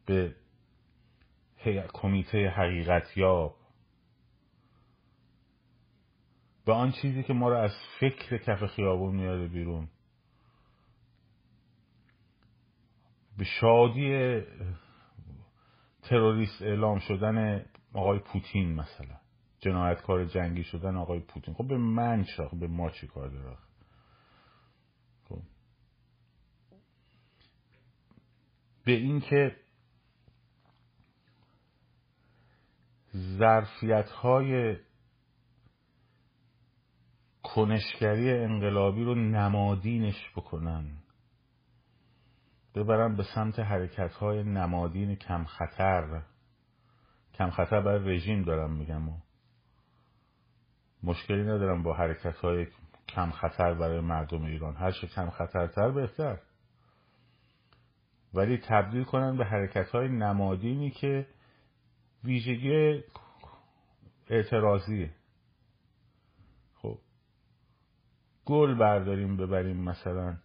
به 0.05 0.35
کمیته 1.93 2.49
حقیقت 2.49 3.17
یاب 3.17 3.55
به 6.65 6.73
آن 6.73 6.91
چیزی 6.91 7.23
که 7.23 7.33
ما 7.33 7.49
رو 7.49 7.57
از 7.57 7.71
فکر 7.99 8.37
کف 8.37 8.65
خیابون 8.65 9.15
میاره 9.15 9.47
بیرون. 9.47 9.87
به 13.37 13.43
شادی 13.43 14.41
تروریست 16.11 16.61
اعلام 16.61 16.99
شدن 16.99 17.65
آقای 17.93 18.19
پوتین 18.19 18.73
مثلا. 18.73 19.17
جنایتکار 19.59 20.25
جنگی 20.25 20.63
شدن 20.63 20.95
آقای 20.95 21.19
پوتین. 21.19 21.53
خب 21.53 21.67
به 21.67 21.77
من 21.77 22.23
چه 22.23 22.49
به 22.59 22.67
ما 22.67 22.89
چی 22.89 23.07
کار 23.07 23.29
داره؟ 23.29 23.57
خب. 25.29 25.41
به 28.85 28.91
اینکه 28.91 29.55
ظرفیت 33.37 34.09
های 34.09 34.77
کنشگری 37.43 38.31
انقلابی 38.31 39.03
رو 39.03 39.15
نمادینش 39.15 40.31
بکنن. 40.35 41.00
ببرن 42.75 43.15
به 43.15 43.23
سمت 43.35 43.59
حرکت 43.59 44.13
های 44.13 44.43
نمادین 44.43 45.15
کم 45.15 45.43
خطر. 45.43 46.21
کم 47.33 47.49
خطر 47.49 47.81
برای 47.81 48.15
رژیم 48.15 48.43
دارم 48.43 48.73
میگم. 48.73 49.09
و 49.09 49.17
مشکلی 51.03 51.43
ندارم 51.43 51.83
با 51.83 51.93
حرکت 51.93 52.35
های 52.35 52.67
کم 53.07 53.31
خطر 53.31 53.73
برای 53.73 53.99
مردم 53.99 54.43
ایران. 54.43 54.75
هر 54.75 54.91
چه 54.91 55.07
کم 55.07 55.29
خطرتر 55.29 55.91
بهتر. 55.91 56.39
ولی 58.33 58.57
تبدیل 58.57 59.03
کنن 59.03 59.37
به 59.37 59.45
حرکت 59.45 59.89
های 59.89 60.07
نمادینی 60.07 60.91
که 60.91 61.27
ویژگی 62.23 63.03
اعتراضیه 64.27 65.15
خب 66.73 66.99
گل 68.45 68.77
برداریم 68.77 69.37
ببریم 69.37 69.77
مثلا. 69.77 70.37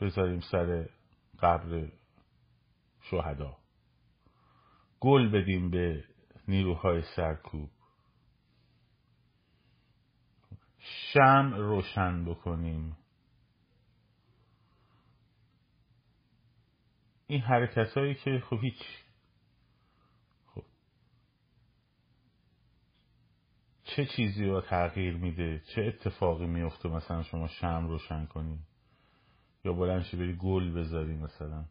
بذاریم 0.00 0.40
سر 0.40 0.88
قبر 1.42 1.88
شهدا. 3.00 3.56
گل 5.00 5.28
بدیم 5.28 5.70
به 5.70 6.04
نیروهای 6.48 7.02
سرکوب. 7.16 7.70
شم 10.78 11.54
روشن 11.54 12.24
بکنیم. 12.24 12.96
این 17.26 17.40
حرکت 17.40 17.96
هایی 17.96 18.14
که 18.14 18.42
خب 18.50 18.58
هیچ 18.62 18.82
خب. 20.46 20.64
چه 23.84 24.06
چیزی 24.06 24.46
رو 24.46 24.60
تغییر 24.60 25.16
میده؟ 25.16 25.62
چه 25.74 25.82
اتفاقی 25.82 26.46
میفته 26.46 26.88
مثلا 26.88 27.22
شما 27.22 27.48
شم 27.48 27.86
روشن 27.88 28.26
کنیم 28.26 28.66
یا 29.64 29.72
بلند 29.72 30.02
شی 30.02 30.16
بری 30.16 30.36
گل 30.36 30.72
بذاری 30.72 31.14
مثلا. 31.16 31.64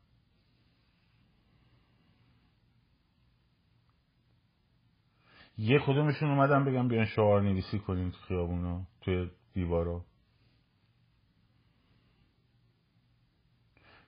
یه 5.58 5.80
کدومشون 5.80 6.30
اومدن 6.30 6.66
بگم 6.66 6.88
بیان 6.88 7.06
شعار 7.06 7.42
نویسی 7.42 7.80
کنیم 7.80 8.10
تو 8.10 8.18
خیابونا 8.18 8.88
توی 9.02 9.32
دیوارا. 9.54 10.06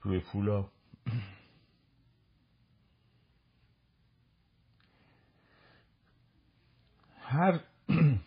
روی 0.01 0.19
پولا. 0.19 0.69
هر 7.17 7.59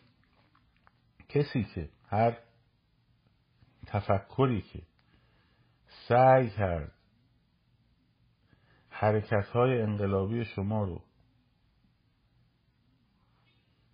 کسی 1.28 1.64
که 1.74 1.88
هر 2.08 2.38
تفکری 3.86 4.62
که 4.62 4.82
سعی 6.08 6.50
کرد 6.50 6.92
حرکت 8.88 9.46
های 9.46 9.82
انقلابی 9.82 10.44
شما 10.44 10.84
رو 10.84 11.02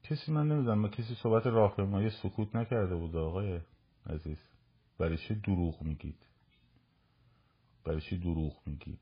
کسی 0.02 0.32
من 0.32 0.48
نمی‌دونم 0.48 0.88
کسی 0.88 1.14
صحبت 1.22 1.46
راهپیمایی 1.46 2.10
سکوت 2.22 2.56
نکرده 2.56 2.96
بود 2.96 3.16
آقای 3.16 3.60
عزیز. 4.06 4.38
برای 4.98 5.16
چه 5.28 5.34
دروغ 5.34 5.82
میگید؟ 5.82 6.26
برای 7.84 8.00
چه 8.00 8.16
دروغ 8.16 8.56
میگید؟ 8.66 9.00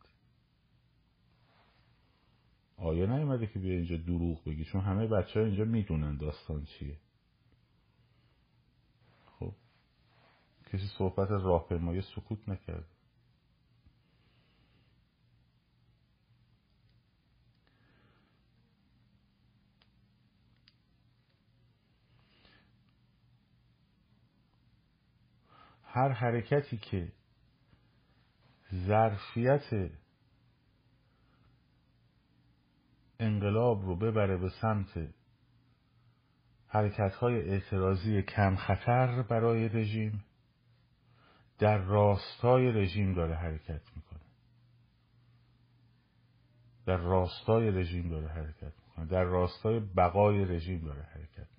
آیا 2.76 3.06
نیومده 3.06 3.46
که 3.46 3.58
بیا 3.58 3.72
اینجا 3.72 3.96
دروغ 3.96 4.44
بگی؟ 4.44 4.64
چون 4.64 4.80
همه 4.80 5.06
بچه 5.06 5.40
ها 5.40 5.46
اینجا 5.46 5.64
می‌دونن 5.64 6.16
داستان 6.16 6.64
چیه. 6.64 6.98
خب 9.26 9.52
کسی 10.66 10.86
صحبت 10.98 11.30
راهپیمایی 11.30 12.02
سکوت 12.02 12.48
نکرده. 12.48 12.97
هر 25.90 26.08
حرکتی 26.08 26.78
که 26.78 27.12
ظرفیت 28.86 29.90
انقلاب 33.20 33.82
رو 33.82 33.96
ببره 33.96 34.36
به 34.36 34.48
سمت 34.48 35.08
حرکت 36.66 37.14
های 37.14 37.50
اعتراضی 37.50 38.22
کم 38.22 38.56
خطر 38.56 39.22
برای 39.22 39.68
رژیم 39.68 40.24
در 41.58 41.78
راستای 41.78 42.72
رژیم 42.72 43.14
داره 43.14 43.34
حرکت 43.34 43.80
می‌کنه. 43.96 44.20
در 46.86 46.96
راستای 46.96 47.70
رژیم 47.70 48.10
داره 48.10 48.28
حرکت 48.28 48.72
می‌کنه. 48.86 49.06
در 49.06 49.24
راستای 49.24 49.80
بقای 49.80 50.44
رژیم 50.44 50.84
داره 50.84 51.02
حرکت 51.02 51.57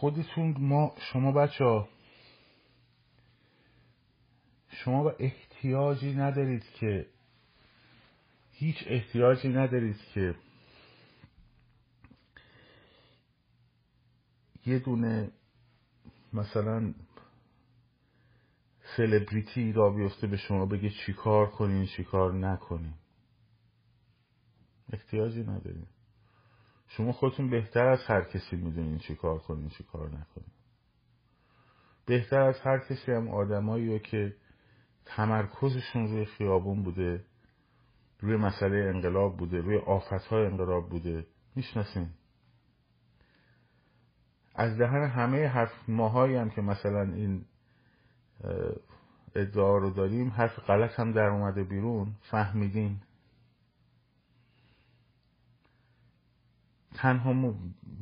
خودتون 0.00 0.54
ما 0.58 0.94
شما 1.12 1.32
بچه 1.32 1.64
ها 1.64 1.88
شما 4.68 5.04
به 5.04 5.16
احتیاجی 5.18 6.14
ندارید 6.14 6.64
که 6.80 7.06
هیچ 8.52 8.76
احتیاجی 8.86 9.48
ندارید 9.48 9.96
که 10.14 10.34
یه 14.66 14.78
دونه 14.78 15.30
مثلا 16.32 16.94
سلبریتی 18.96 19.72
را 19.72 19.90
بیفته 19.90 20.26
به 20.26 20.36
شما 20.36 20.66
بگه 20.66 20.90
چیکار 20.90 21.50
کنین 21.50 21.86
چیکار 21.86 22.34
نکنین. 22.34 22.94
احتیاجی 24.92 25.42
ندارین 25.42 25.86
شما 26.88 27.12
خودتون 27.12 27.50
بهتر 27.50 27.86
از 27.86 28.04
هر 28.06 28.20
کسی 28.22 28.56
می‌دونین 28.56 28.98
چیکار 28.98 29.38
کنین 29.38 29.68
چیکار 29.68 30.06
نکنین. 30.06 30.50
بهتر 32.06 32.40
از 32.40 32.60
هر 32.60 32.78
کسی 32.78 33.12
هم 33.12 33.28
آدمایی 33.28 33.98
که 33.98 34.36
تمرکزشون 35.04 36.08
روی 36.08 36.24
خیابون 36.24 36.82
بوده 36.82 37.24
روی 38.20 38.36
مسئله 38.36 38.76
انقلاب 38.76 39.36
بوده 39.36 39.60
روی 39.60 39.76
آفتهای 39.76 40.46
انقلاب 40.46 40.88
بوده 40.88 41.26
می‌شناسین؟ 41.56 42.08
از 44.54 44.78
دهن 44.78 45.06
همه 45.06 45.46
حرف 45.46 45.88
ماهایی 45.88 46.36
هم 46.36 46.50
که 46.50 46.60
مثلا 46.60 47.02
این 47.02 47.44
ادعا 49.34 49.78
رو 49.78 49.90
داریم 49.90 50.30
حرف 50.30 50.58
غلط 50.58 51.00
هم 51.00 51.12
در 51.12 51.26
اومده 51.26 51.64
بیرون 51.64 52.14
فهمیدیم 52.30 53.02
تنها 56.98 57.32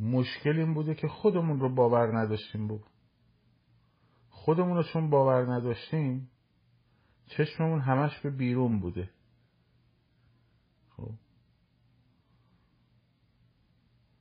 مشکل 0.00 0.58
این 0.58 0.74
بوده 0.74 0.94
که 0.94 1.08
خودمون 1.08 1.60
رو 1.60 1.74
باور 1.74 2.18
نداشتیم 2.18 2.68
بود 2.68 2.84
خودمون 4.30 4.76
رو 4.76 4.82
چون 4.82 5.10
باور 5.10 5.52
نداشتیم 5.52 6.30
چشممون 7.26 7.80
همش 7.80 8.18
به 8.18 8.30
بیرون 8.30 8.80
بوده. 8.80 9.10
خب. 10.96 11.10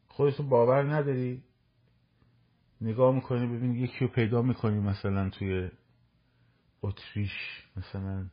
خودتو 0.07 0.43
باور 0.43 0.93
نداری؟ 0.93 1.43
نگاه 2.81 3.15
می‌کنی 3.15 3.47
ببین 3.47 3.75
یکی 3.75 3.99
رو 3.99 4.07
پیدا 4.07 4.41
می‌کنی 4.41 4.79
مثلا 4.79 5.29
توی 5.29 5.69
اتریش 6.81 7.31
مثلا 7.77 8.29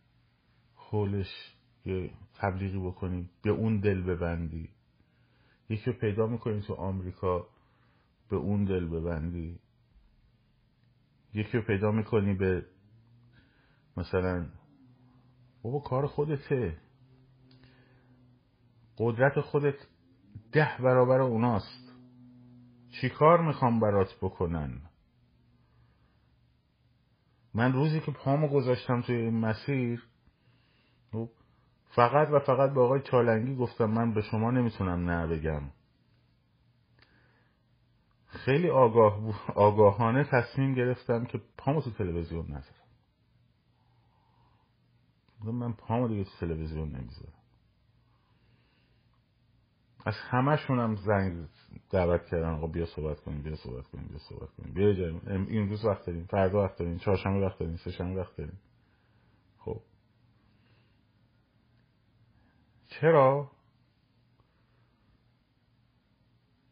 حولش 0.74 1.57
یه 1.85 2.11
تبلیغی 2.35 2.78
بکنی 2.78 3.31
به 3.42 3.50
اون 3.50 3.81
دل 3.81 4.02
ببندی. 4.02 4.70
یکی 5.73 5.91
رو 5.91 5.99
پیدا 5.99 6.27
می‌کنی 6.27 6.61
تو 6.61 6.75
آمریکا 6.75 7.47
به 8.31 8.37
اون 8.37 8.65
دل 8.65 8.87
ببندی. 8.87 9.61
یکی 11.35 11.59
رو 11.59 11.65
پیدا 11.65 11.91
می‌کنی 11.91 12.35
به 12.35 12.67
مثلا 13.97 14.47
بابا 15.63 15.81
کار 15.81 16.07
خودته. 16.07 16.77
قدرت 18.99 19.41
خودت 19.41 19.75
ده 20.53 20.79
برابر 20.79 21.21
اوناست. 21.21 21.93
چی 23.01 23.09
کار 23.09 23.47
می‌خوام 23.47 23.81
برات 23.81 24.17
بکنن؟ 24.23 24.81
من 27.55 27.73
روزی 27.73 28.01
که 28.01 28.13
پامو 28.13 28.49
گذاشتم 28.49 29.01
توی 29.01 29.17
این 29.17 29.41
مسیر 29.41 30.12
فقط 31.96 32.28
و 32.33 32.38
فقط 32.38 32.70
به 32.74 32.81
آقای 32.81 33.00
چالنگی 33.00 33.57
گفتم 33.57 33.85
من 33.85 34.14
به 34.14 34.22
شما 34.22 34.50
نمی‌تونم 34.50 35.11
نه 35.11 35.26
بگم. 35.26 35.62
خیلی 38.26 38.70
آگاه 38.70 39.20
آگاهانه 39.55 40.24
تصمیم 40.24 40.74
گرفتم 40.74 41.24
که 41.24 41.40
پامو 41.59 41.81
تو 41.81 41.90
تلویزیون 41.90 42.46
نذارم. 42.46 42.88
من 45.44 45.72
پامو 45.72 46.09
دیگه 46.09 46.24
تو 46.24 46.31
تلویزیون 46.40 46.88
نمی‌ذارم. 46.88 47.33
از 50.07 50.14
همشونم 50.14 50.94
زنگ 50.94 51.48
دعوت 51.90 52.26
کردن 52.26 52.48
آقا 52.55 52.66
بیا 52.66 52.87
صحبت 52.87 53.20
کنیم 53.20 53.42
بیا 53.42 53.57
صحبت 53.57 53.87
کنیم 53.87 54.09
بیا 54.09 54.18
صحبت 54.18 54.50
کنیم. 54.50 54.74
بیا 54.74 54.92
جاییم 54.92 55.46
این 55.48 55.68
روز 55.68 55.85
وقت 55.85 56.07
داریم 56.07 56.24
فردا 56.24 56.64
وقت 56.64 56.78
داریم 56.78 56.98
چهارشنبه 56.98 57.46
وقت 57.46 57.59
داریم 57.59 57.76
سهشنبه 57.76 58.20
وقت 58.20 58.37
داریم 58.37 58.59
خب 59.59 59.81
چرا؟ 63.00 63.50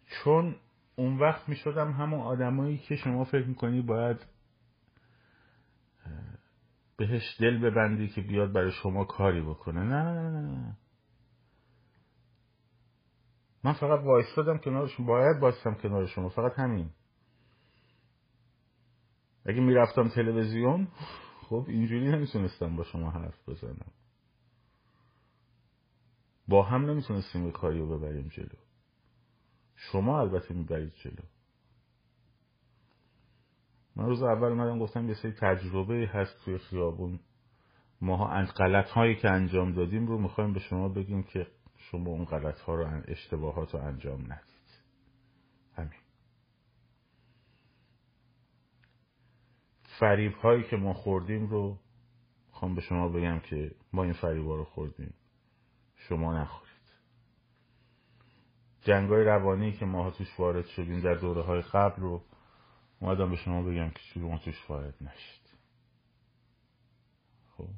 چون 0.07 0.57
اون 0.97 1.19
وقت 1.19 1.49
می 1.49 1.57
شدم 1.57 1.93
همون 1.93 2.21
آدمایی 2.21 2.79
که 2.79 2.97
شما 2.97 3.25
فکر 3.25 3.47
می‌کنی 3.47 3.83
باید 3.83 4.27
بهش 6.97 7.37
دل 7.41 7.59
ببندی 7.59 8.09
که 8.09 8.21
بیاد 8.21 8.53
برای 8.53 8.73
شما 8.73 9.05
کاری 9.05 9.43
بکنه. 9.43 9.81
نه 9.81 10.03
نه 10.03 10.31
نه 10.31 10.41
نه 10.41 10.77
من 13.65 13.73
فقط 13.73 14.05
وایستادم 14.05 14.59
کنارشون. 14.59 15.07
باید 15.07 15.43
وایستم 15.43 15.75
کنار 15.75 16.07
شما 16.07 16.29
فقط 16.29 16.59
همین. 16.59 16.91
اگه 19.47 19.61
می‌رفتم 19.61 20.09
تلویزیون 20.09 20.89
خب 21.43 21.65
اینجوری 21.69 22.09
نمی‌تونستم 22.09 22.77
با 22.77 22.85
شما 22.85 23.11
حرف 23.11 23.49
بزنم. 23.49 23.93
با 26.51 26.63
هم 26.63 26.91
نمی‌تونستیم 26.91 27.45
به 27.45 27.51
کاری 27.51 27.79
رو 27.79 27.99
ببریم 27.99 28.29
جلو. 28.29 28.59
شما 29.77 30.21
البته 30.21 30.55
می‌برید 30.55 30.93
جلو. 30.95 31.25
من 33.97 34.07
روز 34.07 34.23
اول 34.23 34.49
اومدم 34.49 34.79
گفتم 34.79 35.09
یه 35.09 35.15
سری 35.15 35.33
تجربه 35.33 36.11
هست 36.13 36.45
توی 36.45 36.59
خیابون. 36.59 37.21
ماها 38.01 38.45
غلط 38.45 38.91
هایی 38.91 39.17
که 39.17 39.31
انجام 39.31 39.73
دادیم 39.73 40.07
رو 40.07 40.19
می‌خوایم 40.19 40.53
به 40.53 40.61
شما 40.61 40.89
بگیم 40.89 41.23
که 41.23 41.47
شما 41.77 42.11
اون 42.11 42.25
غلط 42.25 42.61
ها 42.61 42.75
رو 42.75 43.03
اشتباهات 43.09 43.75
رو 43.75 43.81
انجام 43.81 44.21
ندید. 44.21 44.81
همین. 45.75 46.01
فریب 49.99 50.33
هایی 50.33 50.63
که 50.63 50.77
ما 50.77 50.95
خوردیم 50.95 51.47
رو 51.47 51.79
می‌خوام 52.49 52.75
به 52.75 52.81
شما 52.81 53.09
بگم 53.09 53.39
که 53.39 53.75
ما 53.93 54.05
این 54.05 54.13
فریب 54.13 54.47
ها 54.47 54.57
رو 54.57 54.65
خوردیم. 54.65 55.15
شما 56.11 56.43
نخورید. 56.43 56.71
جنگ 58.83 59.11
های 59.11 59.25
روانی 59.25 59.73
که 59.73 59.85
ما 59.85 60.11
توش 60.11 60.41
وارد 60.41 60.67
شدیم 60.67 61.01
در 61.01 61.15
دوره 61.15 61.43
های 61.43 61.61
قبل 61.61 62.03
رو 62.03 62.23
اومدم 63.01 63.31
به 63.31 63.37
شما 63.37 63.63
بگم 63.63 63.91
که 63.91 64.01
شما 64.15 64.39
توش 64.39 64.71
وارد 64.71 64.95
نشید. 65.01 65.51
خب. 67.57 67.69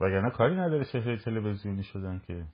وگرنه 0.00 0.30
کاری 0.30 0.54
نداره 0.54 0.84
چهره 0.84 1.16
تلویزیونی 1.16 1.82
شدن 1.82 2.22
که. 2.26 2.46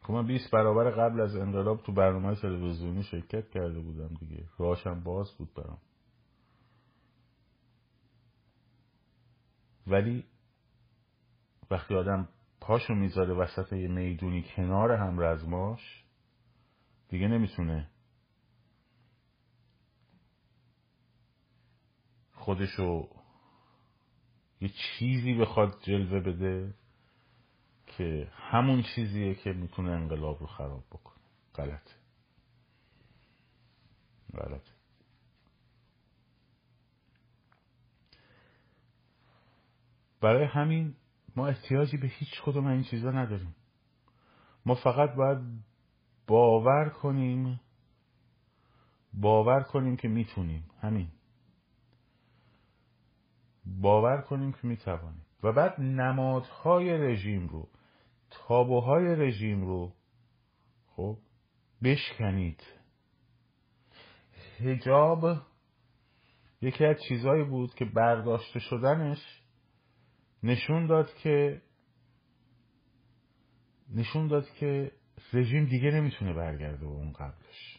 خب 0.00 0.12
من 0.12 0.26
20 0.26 0.50
برابر 0.50 0.90
قبل 0.90 1.20
از 1.20 1.36
انقلاب 1.36 1.82
تو 1.82 1.92
برنامه 1.92 2.34
تلویزیونی 2.34 3.02
شرکت 3.02 3.50
کرده 3.50 3.80
بودم 3.80 4.14
دیگه. 4.14 4.44
راهشم 4.58 5.00
باز 5.00 5.34
بود 5.38 5.54
برام. 5.54 5.78
ولی 9.86 10.24
وقتی 11.70 11.94
آدم 11.94 12.28
پاشو 12.60 12.94
می‌ذاره 12.94 13.34
وسط 13.34 13.72
یه 13.72 13.88
می‌دونی 13.88 14.42
کنار 14.56 14.92
هم 14.92 15.20
رزماش 15.20 16.04
دیگه 17.08 17.28
نمی‌تونه 17.28 17.88
خودشو 22.34 23.08
یه 24.60 24.68
چیزی 24.68 25.34
بخواد 25.34 25.82
جلوه 25.82 26.20
بده 26.20 26.74
که 27.86 28.28
همون 28.32 28.82
چیزیه 28.82 29.34
که 29.34 29.52
می‌تونه 29.52 29.90
انقلاب 29.90 30.40
رو 30.40 30.46
خراب 30.46 30.84
بکنه. 30.90 31.22
غلطه. 31.54 31.94
غلطه. 34.34 34.71
برای 40.22 40.44
همین 40.44 40.94
ما 41.36 41.46
احتیاجی 41.46 41.96
به 41.96 42.06
هیچ 42.06 42.42
کدوم 42.42 42.66
این 42.66 42.82
چیزا 42.82 43.10
نداریم. 43.10 43.54
ما 44.66 44.74
فقط 44.74 45.14
باید 45.14 45.38
باور 46.26 46.88
کنیم 46.88 47.60
باور 49.14 49.62
کنیم 49.62 49.96
که 49.96 50.08
می‌تونیم. 50.08 50.64
همین. 50.80 51.08
باور 53.66 54.20
کنیم 54.20 54.52
که 54.52 54.66
می‌توانیم. 54.66 55.26
و 55.42 55.52
بعد 55.52 55.80
نمادهای 55.80 56.98
رژیم 56.98 57.48
رو 57.48 57.68
تابوهای 58.30 59.16
رژیم 59.16 59.66
رو 59.66 59.92
خب 60.86 61.18
بشکنید. 61.82 62.62
هجاب 64.58 65.24
یکی 66.60 66.84
از 66.84 66.96
چیزهایی 67.08 67.44
بود 67.44 67.74
که 67.74 67.84
برداشته 67.84 68.58
شدنش 68.58 69.41
نشون 70.42 70.86
داد 70.86 71.14
که 71.14 71.62
نشون 73.94 74.26
داد 74.26 74.50
که 74.50 74.92
رژیم 75.32 75.64
دیگه 75.64 75.90
نمی‌تونه 75.90 76.32
برگرده 76.32 76.86
به 76.86 76.92
اون 76.92 77.12
قبلش. 77.12 77.78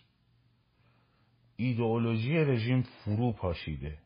ایدئولوژی 1.56 2.38
رژیم 2.38 2.82
فرو 2.82 3.32
پاشیده. 3.32 3.98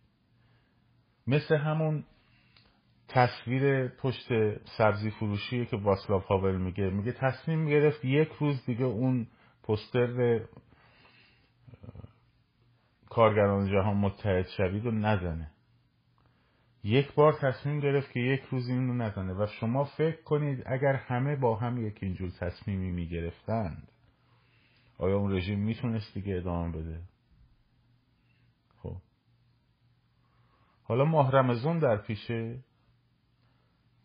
مثل 1.28 1.56
همون 1.56 2.04
تصویر 3.08 3.88
پشت 3.88 4.28
سبزی 4.78 5.12
فروشیه 5.12 5.66
که 5.66 5.78
واسلاف 5.78 6.26
هاول 6.26 6.58
میگه. 6.58 6.90
میگه 6.90 7.12
تصمیم 7.12 7.66
گرفت 7.66 8.06
یک 8.06 8.30
روز 8.40 8.66
دیگه 8.66 8.86
اون 8.86 9.28
پستر 9.64 10.40
کارگران 13.10 13.72
جهان 13.72 13.98
متحد 13.98 14.48
شوید 14.48 14.86
و 14.86 14.92
نزنه. 14.92 15.52
یک 16.84 17.14
بار 17.14 17.34
تصمیم 17.34 17.80
گرفت 17.80 18.12
که 18.12 18.20
یک 18.20 18.42
روز 18.42 18.70
این 18.70 18.88
رو 18.88 18.94
نزنه. 18.94 19.34
و 19.34 19.48
شما 19.60 19.84
فکر 19.84 20.22
کنید 20.22 20.64
اگر 20.66 20.94
همه 20.94 21.36
با 21.36 21.56
هم 21.56 21.88
یک 21.88 22.00
اینجور 22.02 22.30
تصمیمی 22.30 22.92
می‌گرفتند 22.92 23.92
آیا 24.98 25.18
اون 25.18 25.36
رژیم 25.36 25.60
می‌تونست 25.60 26.14
دیگه 26.14 26.36
ادامه 26.36 26.78
بده؟ 26.78 27.02
خب. 28.78 28.98
حالا 30.84 31.06
ماه 31.06 31.32
رمزون 31.32 31.80
در 31.80 31.98
پیشه. 31.98 32.60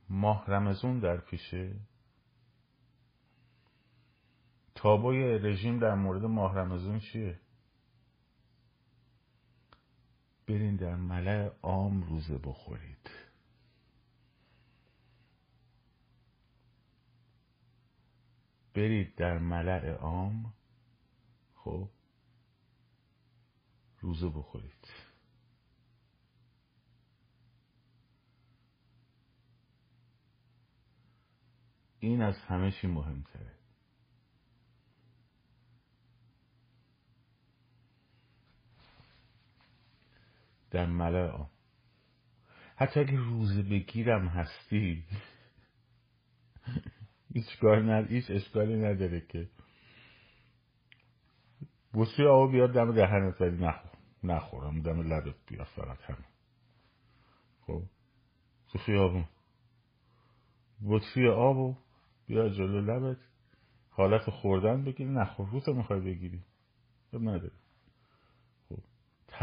ماه 0.08 0.44
رمزون 0.48 0.98
در 0.98 1.16
پیشه. 1.16 1.74
تابوی 4.74 5.38
رژیم 5.38 5.78
در 5.78 5.94
مورد 5.94 6.24
ماه 6.24 6.58
رمزون 6.58 6.98
چیه؟ 6.98 7.38
برین 10.52 10.76
در 10.76 10.96
ملع 10.96 11.50
عام 11.62 12.02
روزه 12.02 12.38
بخورید. 12.38 13.10
برید 18.74 19.14
در 19.14 19.38
ملع 19.38 19.90
عام 19.90 20.54
خب 21.54 21.88
روزه 24.00 24.28
بخورید. 24.28 24.88
این 32.00 32.22
از 32.22 32.34
همه 32.34 32.72
چی 32.72 32.86
مهمتره. 32.86 33.61
در 40.72 40.86
ملع 40.86 41.46
حتی 42.76 43.00
اگه 43.00 43.16
روزه 43.16 43.62
بگیرم 43.62 44.28
هستی. 44.28 45.04
هیچ 47.34 47.58
کار 47.60 47.82
ند... 47.82 48.10
هیچ 48.10 48.30
اشکالی 48.30 48.76
نداره 48.76 49.20
که. 49.20 49.48
بطری 51.94 52.26
آب 52.26 52.52
بیاد 52.52 52.72
دم 52.72 52.92
دهنت 52.92 53.40
ولی 53.40 53.56
نخور 53.56 53.90
نخورم 54.24 54.82
دم 54.82 55.00
لبت 55.00 55.34
بیاد 55.46 55.66
فقط 55.66 55.98
همین 56.02 56.24
خب؟ 57.66 57.82
تو 58.68 58.78
خیابون 58.78 59.24
بطری 60.86 61.28
آبو 61.28 61.76
بیا 62.26 62.48
جلو 62.48 62.80
لبت. 62.80 63.20
حالت 63.90 64.30
خوردن 64.30 64.84
بگیری 64.84 65.10
نخور 65.10 65.48
روز 65.48 65.68
می‌خوای 65.68 66.00
بگیری. 66.00 66.42
نداره. 67.12 67.61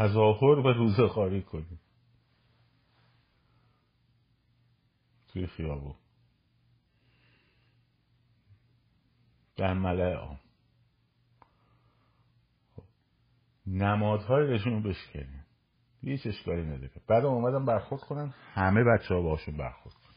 تظاهر 0.00 0.58
و 0.58 0.72
روزه 0.72 1.08
خاری 1.08 1.42
کنیم. 1.42 1.80
توی 5.28 5.46
خیابون. 5.46 5.94
در 9.56 9.74
ملع 9.74 10.14
عام 10.14 10.40
نمادهای 13.66 14.46
رژیم 14.46 14.72
رو 14.72 14.88
بشکنیم. 14.90 15.46
هیچ 16.02 16.26
اشکالی 16.26 16.62
نداره. 16.62 16.90
بعد 17.08 17.24
اومدم 17.24 17.64
برخورد 17.64 18.02
کنن. 18.02 18.34
همه 18.54 18.84
بچه 18.84 19.14
ها 19.14 19.22
باشون 19.22 19.56
برخورد 19.56 19.94
کنن. 19.94 20.14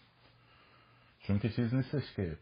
چون 1.20 1.40
که 1.40 1.50
چیز 1.50 1.74
نیستش 1.74 2.16
که 2.16 2.38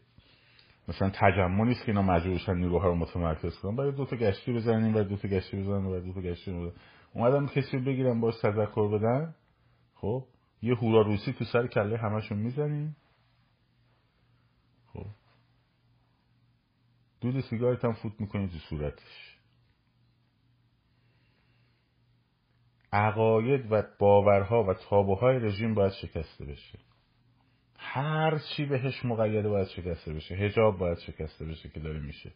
مثلا 0.88 1.10
تجمع 1.14 1.64
نیست 1.64 1.84
که 1.84 1.88
اینا 1.88 2.02
مجبورشن 2.02 2.54
نیروها 2.54 2.86
رو 2.86 2.94
متمرکز 2.94 3.58
کنن. 3.58 3.76
باید 3.76 3.94
دو 3.94 4.06
تا 4.06 4.16
گشتی 4.16 4.52
بزنیم 4.52 4.96
و 4.96 5.02
دو 5.02 5.16
تا 5.16 5.28
گشتی 5.28 5.56
بزنن 5.56 5.86
و 5.86 6.00
دو 6.00 6.12
تا 6.12 6.20
گشتی 6.20 6.52
بزنن 6.52 6.72
اومدم 7.14 7.46
کسی 7.46 7.76
رو 7.76 7.84
بگیرم 7.84 8.20
باش 8.20 8.34
تذکر 8.42 8.88
بدن. 8.98 9.34
خب 9.94 10.24
یه 10.62 10.74
هورا 10.74 11.02
روسی 11.02 11.32
تو 11.32 11.44
سر 11.44 11.66
کله 11.66 11.98
همشون 11.98 12.38
می‌زنیم. 12.38 12.96
خب. 14.92 15.06
دود 17.20 17.40
سیگارت 17.40 17.84
هم 17.84 17.92
فوت 17.92 18.20
می‌کنی 18.20 18.48
تو 18.48 18.58
صورتش. 18.58 19.38
عقاید 22.92 23.72
و 23.72 23.82
باورها 23.98 24.64
و 24.64 24.74
تابوهای 24.74 25.38
رژیم 25.38 25.74
باید 25.74 25.92
شکسته 25.92 26.44
بشه. 26.44 26.78
هر 27.78 28.38
چی 28.38 28.64
بهش 28.64 29.04
مقیده 29.04 29.48
باید 29.48 29.68
شکسته 29.68 30.12
بشه. 30.12 30.34
هجاب 30.34 30.78
باید 30.78 30.98
شکسته 30.98 31.44
بشه 31.44 31.68
که 31.68 31.80
داره 31.80 32.00
میشه. 32.00 32.32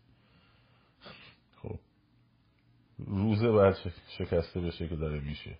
خب. 1.62 1.78
روزه 2.98 3.50
باید 3.50 3.74
شکسته 4.18 4.60
بشه 4.60 4.88
که 4.88 4.96
داره 4.96 5.20
میشه. 5.20 5.58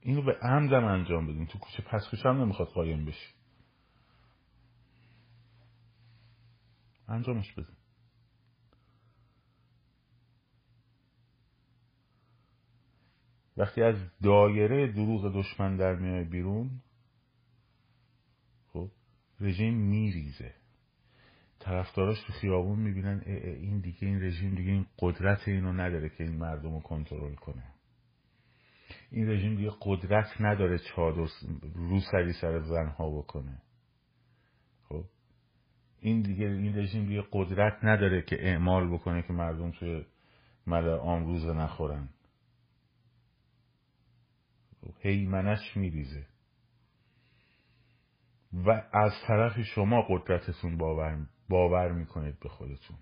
اینو 0.00 0.22
به 0.22 0.32
عمدم 0.32 0.84
انجام 0.84 1.26
بدین. 1.26 1.46
تو 1.46 1.58
کوچه 1.58 1.82
پس 1.82 2.08
کوچه 2.10 2.28
هم 2.28 2.40
نمی‌خواد 2.40 2.68
قایم 2.68 3.04
بشی 3.04 3.34
انجامش 7.08 7.52
بدین. 7.52 7.76
وقتی 13.56 13.82
از 13.82 13.96
دایره 14.22 14.92
دروغ 14.92 15.32
دشمن 15.34 15.76
در 15.76 15.94
میای 15.94 16.24
بیرون 16.24 16.80
خب 18.72 18.90
رژیم 19.40 19.74
میریزه. 19.74 20.59
طرفداراش 21.60 22.22
تو 22.26 22.32
خیابون 22.32 22.78
می‌بینن 22.78 23.22
این 23.26 23.80
دیگه 23.80 24.08
این 24.08 24.22
رژیم 24.22 24.54
دیگه 24.54 24.70
این 24.70 24.86
قدرت 24.98 25.48
اینو 25.48 25.72
نداره 25.72 26.08
که 26.08 26.24
این 26.24 26.36
مردم 26.36 26.74
رو 26.74 26.80
کنترل 26.80 27.34
کنه. 27.34 27.64
این 29.10 29.28
رژیم 29.28 29.56
دیگه 29.56 29.70
قدرت 29.80 30.40
نداره 30.40 30.78
چادر 30.78 31.28
رو 31.74 32.00
سری 32.12 32.32
سر 32.32 32.60
زنها 32.60 33.18
بکنه. 33.18 33.62
خب؟ 34.88 35.04
این 36.00 36.22
دیگه 36.22 36.46
این 36.46 36.78
رژیم 36.78 37.06
دیگه 37.06 37.24
قدرت 37.32 37.84
نداره 37.84 38.22
که 38.22 38.46
اعمال 38.46 38.94
بکنه 38.94 39.22
که 39.22 39.32
مردم 39.32 39.70
توی 39.70 40.04
مدر 40.66 40.94
آمروز 40.94 41.46
نخورن. 41.46 42.08
هیمنش 45.00 45.76
میریزه. 45.76 46.26
و 48.52 48.70
از 48.92 49.12
طرف 49.26 49.60
شما 49.62 50.02
قدرتتون 50.08 50.78
باور 50.78 51.26
باور 51.50 51.92
می‌کنید 51.92 52.40
به 52.40 52.48
خودتون. 52.48 52.96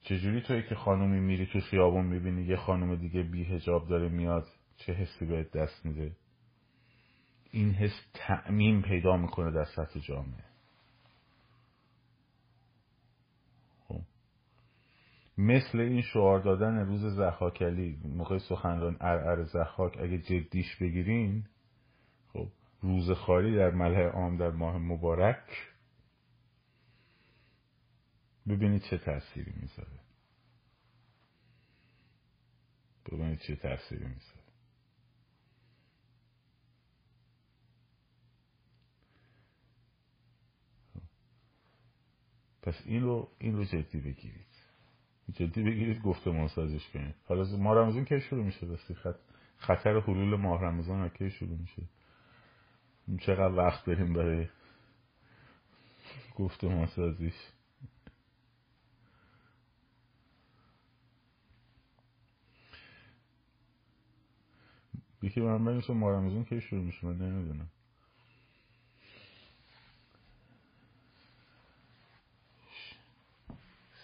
چجوری 0.00 0.40
توی 0.40 0.62
که 0.62 0.74
خانومی 0.74 1.20
میری 1.20 1.46
تو 1.46 1.60
خیابون 1.60 2.06
می‌بینی 2.06 2.42
یه 2.42 2.56
خانم 2.56 2.96
دیگه 2.96 3.22
بی 3.22 3.44
هجاب 3.44 3.88
داره 3.88 4.08
میاد 4.08 4.46
چه 4.76 4.92
حسی 4.92 5.26
بهت 5.26 5.50
دست 5.50 5.86
میده؟ 5.86 6.12
این 7.50 7.70
حس 7.70 8.06
تعمیم 8.14 8.82
پیدا 8.82 9.16
می‌کنه 9.16 9.50
در 9.50 9.64
سطح 9.64 10.00
جامعه. 10.00 10.44
خب. 13.88 14.00
مثل 15.38 15.80
این 15.80 16.02
شعار 16.02 16.40
دادن 16.40 16.76
روز 16.76 17.16
زخاکلی 17.16 17.98
موقع 18.04 18.38
سخنران 18.38 18.96
ارعر 19.00 19.44
زخاک 19.44 19.98
اگه 20.00 20.18
جدیش 20.18 20.76
بگیرین 20.76 21.44
روز 22.80 23.10
خالی 23.10 23.56
در 23.56 23.70
ملع 23.70 24.06
عام 24.06 24.36
در 24.36 24.50
ماه 24.50 24.78
مبارک 24.78 25.68
ببینید 28.48 28.82
چه 28.82 28.98
تأثیری 28.98 29.52
می‌ذاره. 29.60 30.00
ببینید 33.06 33.38
چه 33.38 33.56
تأثیری 33.56 34.04
می‌ذاره. 34.04 34.48
پس 42.62 42.82
این 42.84 43.02
رو 43.02 43.30
این 43.38 43.56
رو 43.56 43.64
جدی 43.64 43.98
بگیرید. 43.98 44.46
جدی 45.32 45.62
بگیرید 45.62 46.02
گفته 46.02 46.48
سازش 46.48 46.88
کنید. 46.88 47.14
حالا 47.24 47.56
ماه 47.56 47.76
رمضان 47.76 48.04
که 48.04 48.20
شروع 48.20 48.44
میشه؟ 48.44 48.66
دستی 48.66 48.94
خط 48.94 49.16
خطر 49.56 50.00
حلول 50.00 50.36
ماه 50.36 50.62
رمضان 50.62 51.08
کی 51.08 51.30
شروع 51.30 51.58
میشه؟ 51.58 51.82
چقدر 53.16 53.54
وقت 53.54 53.84
بریم 53.84 54.12
برای 54.12 54.48
گفته 56.36 56.68
سازیش 56.86 57.34
یکی 65.22 65.40
من 65.40 65.64
بگیم 65.64 65.96
مارمزون 65.96 66.44
که 66.44 66.60
شروع 66.60 66.82
میشه؟ 66.82 67.06
من 67.06 67.18
نمی‌دونم. 67.18 67.70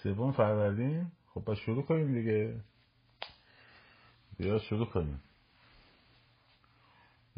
سوم 0.02 0.32
فروردین؟ 0.32 1.12
خب 1.34 1.40
پس 1.40 1.56
شروع 1.56 1.82
کنیم 1.82 2.14
دیگه. 2.14 2.60
بیا 4.38 4.58
شروع 4.58 4.86
کنیم. 4.86 5.20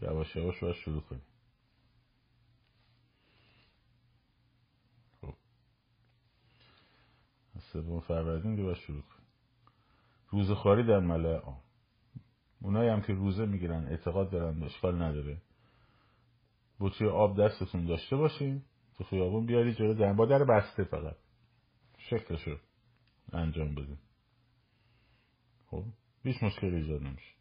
یواش 0.02 0.36
یواش 0.36 0.60
باید 0.60 0.76
شروع 0.76 1.00
کنیم. 1.00 1.35
سوم 7.82 8.00
فروردین 8.00 8.56
باید 8.56 8.76
شروع 8.76 9.02
کنیم. 9.02 9.26
روزه 10.28 10.54
خواری 10.54 10.86
در 10.86 11.00
ملع 11.00 11.40
اونایی 12.60 12.90
هم 12.90 13.02
که 13.02 13.12
روزه 13.12 13.46
می‌گیرن 13.46 13.86
اعتقاد 13.86 14.30
دارن 14.30 14.62
اشکال 14.62 15.02
نداره. 15.02 15.42
بطری 16.80 17.08
آب 17.08 17.40
دستتون 17.40 17.86
داشته 17.86 18.16
باشین 18.16 18.62
تو 18.96 19.04
خیابون 19.04 19.46
بیاری 19.46 19.74
جلو 19.74 19.94
در 19.94 20.12
با 20.12 20.26
در 20.26 20.44
بسته 20.44 20.84
فقط. 20.84 21.16
شکلشو 21.98 22.58
انجام 23.32 23.74
بدین. 23.74 23.98
خب 25.66 25.84
هیچ 26.22 26.42
مشکل 26.42 26.74
ایجاد 26.74 27.02
نمیشه. 27.02 27.36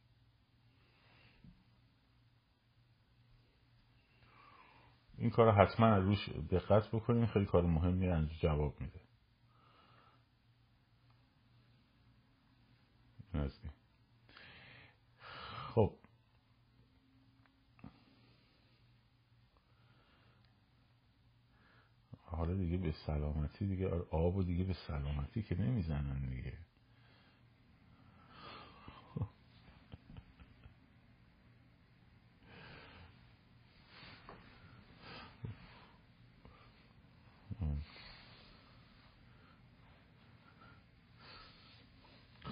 این 5.17 5.30
کار 5.30 5.52
حتما 5.52 5.98
روش 5.98 6.30
دقت 6.30 6.91
بکنین 6.91 7.26
خیلی 7.26 7.45
کار 7.45 7.63
مهمی 7.65 8.30
جواب 8.41 8.82
میده. 8.82 9.04
خب. 15.76 15.95
حالا 22.21 22.54
دیگه 22.54 22.78
به 22.78 22.91
سلامتی 22.91 23.67
دیگه 23.67 23.89
آب 24.12 24.36
و 24.36 24.43
دیگه 24.43 24.63
به 24.63 24.74
سلامتی 24.74 25.43
که 25.43 25.62
نمی‌زنن 25.62 26.30
دیگه. 26.30 26.54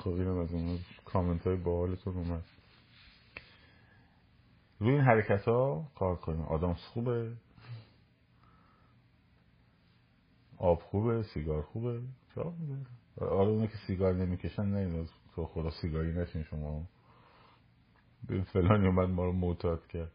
خب 0.04 0.10
از 0.12 0.54
اون 0.54 0.80
کامنت 1.06 1.48
های 1.48 1.56
باحالتون 1.56 2.18
اومد 2.18 2.44
روی 4.80 4.92
این 4.92 5.02
حرکت 5.02 5.48
ها 5.48 5.88
کار 5.96 6.16
کنیم. 6.16 6.42
آدم 6.42 6.74
خوبه. 6.74 7.32
آب 10.58 10.80
خوبه 10.80 11.24
سیگار 11.24 11.62
خوبه. 11.62 12.02
آره 13.18 13.50
اونه 13.50 13.68
که 13.68 13.78
سیگار 13.88 14.14
نمی‌کشن 14.14 14.66
نه 14.66 15.08
تو 15.36 15.46
خدا 15.46 15.70
سیگاری 15.70 16.14
نشین 16.14 16.44
شما. 16.44 16.84
به 18.28 18.44
فلانی 18.44 18.88
اومد 18.88 19.10
ما 19.10 19.26
رو 19.26 19.34
معتاد 19.34 19.88
کرد. 19.88 20.12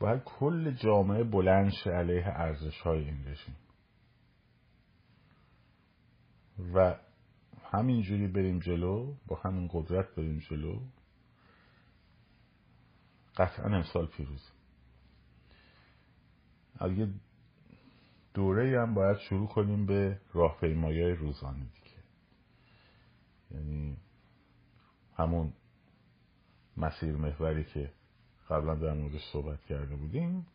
باید 0.00 0.22
کل 0.24 0.70
جامعه 0.70 1.24
بلند 1.24 1.70
شه 1.70 1.90
علیه 1.90 2.26
ارزش 2.26 2.80
های 2.80 3.04
این 3.04 3.24
رژیم. 3.26 3.56
و 6.74 6.96
همینجوری 7.72 8.28
بریم 8.28 8.58
جلو 8.58 9.14
با 9.26 9.36
همین 9.36 9.68
قدرت 9.72 10.14
بریم 10.14 10.38
جلو. 10.38 10.80
قطعا 13.36 13.76
امسال 13.76 14.06
پیروز. 14.06 14.50
یه 16.80 17.08
دوره 18.34 18.82
هم 18.82 18.94
باید 18.94 19.18
شروع 19.18 19.48
کنیم 19.48 19.86
به 19.86 20.20
راهپیمایی 20.32 21.12
روزانه 21.12 21.64
دیگه. 21.64 21.96
یعنی 23.50 23.96
همون 25.16 25.52
مسیر 26.76 27.16
محوری 27.16 27.64
که 27.64 27.92
قبلا 28.50 28.74
در 28.74 28.92
موردش 28.92 29.24
صحبت 29.32 29.64
کرده 29.64 29.96
بودیم 29.96 30.46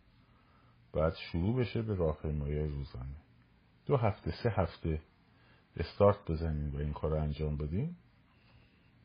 باید 0.92 1.14
شروع 1.14 1.56
بشه 1.56 1.82
به 1.82 1.96
راهپیمایی 1.96 2.68
روزانه. 2.68 3.16
دو 3.86 3.98
هفته 3.98 4.34
سه 4.44 4.50
هفته 4.50 5.02
استارت 5.78 6.32
بزنیم 6.32 6.76
و 6.76 6.78
این 6.78 6.94
کار 6.94 7.12
رو 7.12 7.22
انجام 7.22 7.58
بدیم. 7.58 7.98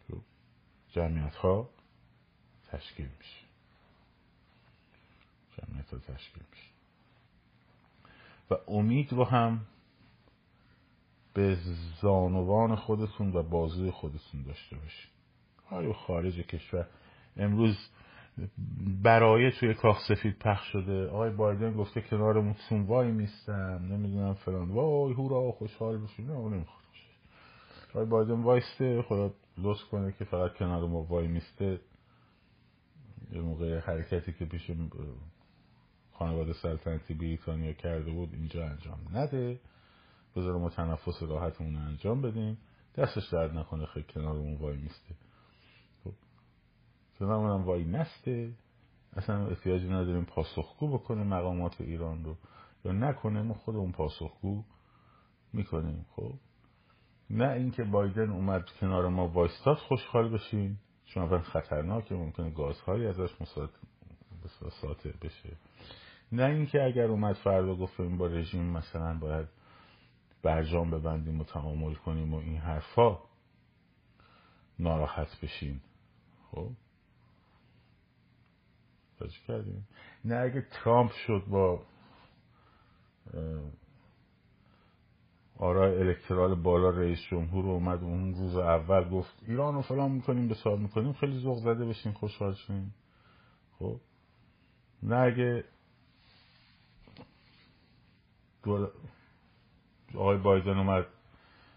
خب، 0.09 0.19
جمعیت 0.93 1.35
ها 1.35 1.69
تشکیل 2.69 3.09
میشه. 3.19 3.47
جمعیت 5.57 5.91
ها 5.91 5.99
تشکیل 5.99 6.43
میشه. 6.51 6.71
و 8.51 8.71
امید 8.71 9.13
رو 9.13 9.25
هم 9.25 9.67
به 11.35 11.59
زانوان 12.03 12.77
خودتون 12.77 13.37
و 13.37 13.43
بازوی 13.43 13.91
خودتون 13.91 14.43
داشته 14.43 14.77
باشید. 14.77 15.11
آیا 15.71 15.93
خارج 15.93 16.35
کشور؟ 16.41 16.87
امروز 17.37 17.77
برای 19.03 19.53
توی 19.53 19.75
کاخ 19.75 20.09
سفید 20.09 20.39
پخش 20.39 20.73
شده. 20.73 21.09
آقای 21.09 21.31
بایدن 21.31 21.73
گفته 21.73 22.01
کنارمون 22.01 22.55
وای 22.71 23.11
میستم 23.11 23.81
نمی‌دونم 23.91 24.35
فلان. 24.35 24.69
وای 24.71 25.13
هورا 25.13 25.53
خوشحال 25.53 25.99
بشین. 25.99 26.27
نه 26.27 26.33
نمی‌خواد. 26.33 26.81
آقای 27.91 28.07
بایدن 28.07 28.43
وایسته. 28.43 29.03
خدا 29.03 29.35
لطف 29.59 29.85
کنه 29.91 30.13
که 30.13 30.25
فقط 30.25 30.55
کنار 30.55 30.89
ما 30.89 31.03
وای 31.03 31.29
میسته. 31.29 31.81
یه 33.33 33.41
موقع 33.41 33.79
حرکتی 33.79 34.33
که 34.33 34.45
پیش 34.45 34.71
خانواده 36.13 36.53
سلطنتی 36.53 37.15
بریتانیا 37.15 37.73
کرده 37.73 38.11
بود 38.11 38.35
اینجا 38.35 38.67
انجام 38.67 38.99
نده. 39.13 39.61
بذار 40.37 40.59
ما 40.59 40.69
تنفس 40.71 41.23
راحتمون 41.23 41.77
انجام 41.77 42.23
بدیم. 42.23 42.59
دستش 42.97 43.29
درد 43.29 43.59
نکنه 43.59 43.87
خیلی 43.87 44.07
کنارمون 44.15 44.55
وای 44.55 44.77
میسته. 44.77 45.15
کنارمون 47.21 47.63
وای 47.63 47.85
نسته. 47.85 48.53
اصلا 49.17 49.47
احتیاجی 49.47 49.89
نداریم 49.89 50.25
پاسخگو 50.25 50.99
بکنه 50.99 51.25
مقامات 51.25 51.81
ایران 51.81 52.25
رو. 52.25 52.37
یا 52.85 52.93
نکنه 52.93 53.43
ما 53.43 53.55
خودمون 53.55 53.93
پاسخگو 53.93 54.65
می‌کنیم 55.53 56.07
خب؟ 56.17 56.33
نه 57.31 57.51
اینکه 57.51 57.85
بایدن 57.85 58.31
اومد 58.31 58.65
کنار 58.81 59.09
ما 59.09 59.29
وایستاد 59.29 59.77
خوشحال 59.77 60.29
بشیم 60.29 60.81
چون 61.05 61.23
اول 61.23 61.39
خطرناکه 61.39 62.15
ممکنه 62.15 62.51
گازهایی 62.51 63.07
ازش 63.07 63.31
ساطع 64.81 65.11
بشه. 65.23 65.57
نه 66.33 66.45
اینکه 66.45 66.83
اگر 66.83 67.05
اومد 67.05 67.35
فردا 67.35 67.75
گفتیم 67.75 68.19
با 68.19 68.27
رژیم 68.27 68.63
مثلا 68.63 69.19
باید 69.19 69.49
برجام 70.43 70.91
ببندیم 70.91 71.41
و 71.41 71.45
تعامل 71.45 71.95
کنیم 71.95 72.35
و 72.35 72.37
این 72.37 72.57
حرفا 72.57 73.19
ناراحت 74.79 75.41
بشین 75.41 75.81
خب؟ 76.51 76.71
کردیم. 79.29 79.89
نه 80.25 80.37
اگه 80.37 80.67
ترامپ 80.71 81.11
شد 81.13 81.45
با 81.49 81.83
آرای 85.59 85.99
الکترال 85.99 86.55
بالا 86.55 86.91
رئیس 86.91 87.19
جمهور 87.31 87.67
اومد 87.67 88.03
اون 88.03 88.35
روز 88.35 88.57
اول 88.57 89.09
گفت 89.09 89.43
ایران 89.47 89.75
رو 89.75 89.83
فلان 89.83 90.11
می‌کنیم 90.11 90.49
به 90.49 90.55
سال 90.55 90.81
می‌کنیم 90.81 91.13
خیلی 91.13 91.39
ذوق 91.39 91.59
زده 91.59 91.85
بشین 91.85 92.13
خوشحال 92.13 92.55
شین. 92.55 92.91
خب؟ 93.79 94.01
نه 95.03 95.17
اگه 95.17 95.65
آقای 100.15 100.39
بایدن 100.39 100.79
اومد 100.79 101.07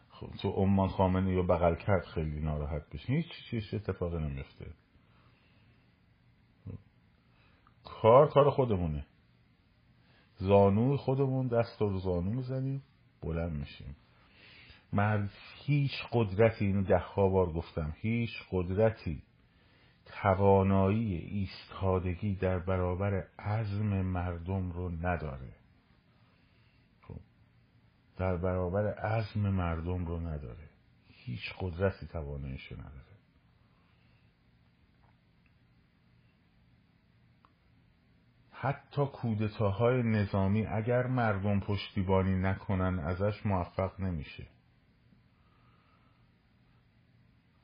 خب، 0.10 0.30
تو 0.42 0.50
عمان 0.50 0.88
خامنه 0.88 1.34
یا 1.34 1.42
بغل 1.42 1.76
کرد 1.76 2.06
خیلی 2.06 2.40
ناراحت 2.40 2.90
بشین. 2.90 3.16
هیچ 3.16 3.32
چیز 3.50 3.74
اتفاقی 3.74 4.18
نمیفته 4.18 4.66
کار 8.04 8.30
کار 8.30 8.50
خودمونه. 8.50 9.06
زانو 10.38 10.98
خودمون 10.98 11.48
دست 11.48 11.82
رو 11.82 12.00
زانو 12.00 12.30
می‌زنیم 12.30 12.84
بلند 13.22 13.52
میشیم. 13.52 13.96
من 14.94 15.30
هیچ 15.56 15.92
قدرتی 16.12 16.66
اینو 16.66 16.84
ده 16.84 17.04
بار 17.16 17.54
گفتم. 17.54 17.96
هیچ 18.02 18.30
قدرتی 18.52 19.24
توانایی 20.06 21.16
ایستادگی 21.16 22.36
در 22.36 22.60
برابر 22.60 23.28
عزم 23.40 24.02
مردم 24.02 24.72
رو 24.72 24.90
نداره. 24.90 25.56
خب. 27.02 27.20
در 28.18 28.38
برابر 28.38 28.94
عزم 28.94 29.50
مردم 29.50 30.06
رو 30.06 30.20
نداره. 30.20 30.70
هیچ 31.08 31.54
قدرتی 31.60 32.08
تواناییش 32.08 32.72
نداره. 32.72 33.13
حتی 38.64 39.06
کودتاهای 39.06 40.04
نظامی 40.04 40.66
اگر 40.66 41.08
مردم 41.08 41.60
پشتیبانی 41.60 42.36
نکنن 42.36 43.00
ازش 43.00 43.46
موفق 43.46 44.00
نمیشه. 44.00 44.48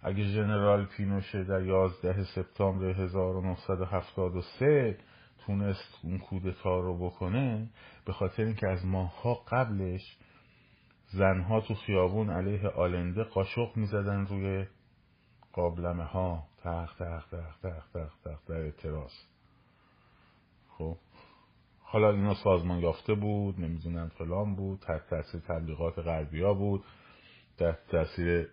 اگه 0.02 0.24
ژنرال 0.24 0.86
پینوشه 0.86 1.44
در 1.44 1.64
11 1.64 2.24
سپتامبر 2.24 2.86
1973 2.86 4.98
تونست 5.46 6.00
اون 6.04 6.18
کودتا 6.18 6.80
رو 6.80 7.10
بکنه 7.10 7.70
به 8.06 8.14
خاطر 8.14 8.44
اینکه 8.44 8.68
از 8.68 8.86
ماهها 8.86 9.34
قبلش 9.34 10.18
زنها 11.08 11.62
تو 11.62 11.74
خیابون 11.74 12.30
علیه 12.30 12.68
آلنده 12.68 13.24
قاشق 13.24 13.78
می‌زدن 13.78 14.26
روی 14.26 14.68
قابلمه 15.54 16.04
ها 16.04 16.44
تخت 16.64 17.04
تخت 17.04 17.36
تخت 17.36 17.62
تخت 17.64 17.94
تخت 18.24 18.48
در 18.48 18.62
اعتراض. 18.62 19.29
خب. 20.80 20.98
حالا 21.82 22.12
اینا 22.12 22.34
سازمان 22.34 22.80
یافته 22.80 23.14
بود 23.14 23.60
نمی‌دونم 23.60 24.10
فلان 24.10 24.56
بود 24.56 24.80
تحت 24.80 25.10
تاثیر 25.10 25.42
تبلیغات 25.42 26.00
غربیا 26.00 26.54
بود 26.54 26.84
تحت 27.58 27.88
تاثیر 27.88 28.50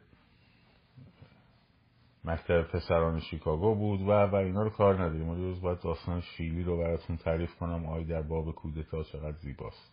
مکتب 2.24 2.62
پسران 2.62 3.20
شیکاگو 3.20 3.74
بود 3.74 4.00
و 4.00 4.10
و 4.10 4.34
اینا 4.34 4.62
رو 4.62 4.70
کار 4.70 4.94
نداریم. 4.94 5.28
ولی 5.28 5.40
روز 5.40 5.60
باید 5.60 5.80
داستان 5.80 6.20
شیلی 6.20 6.62
رو 6.62 6.78
براتون 6.78 7.16
تعریف 7.16 7.54
کنم 7.54 7.86
آی 7.86 8.04
در 8.04 8.22
باب 8.22 8.54
کودتا 8.54 9.02
چقدر 9.02 9.36
زیباست. 9.36 9.92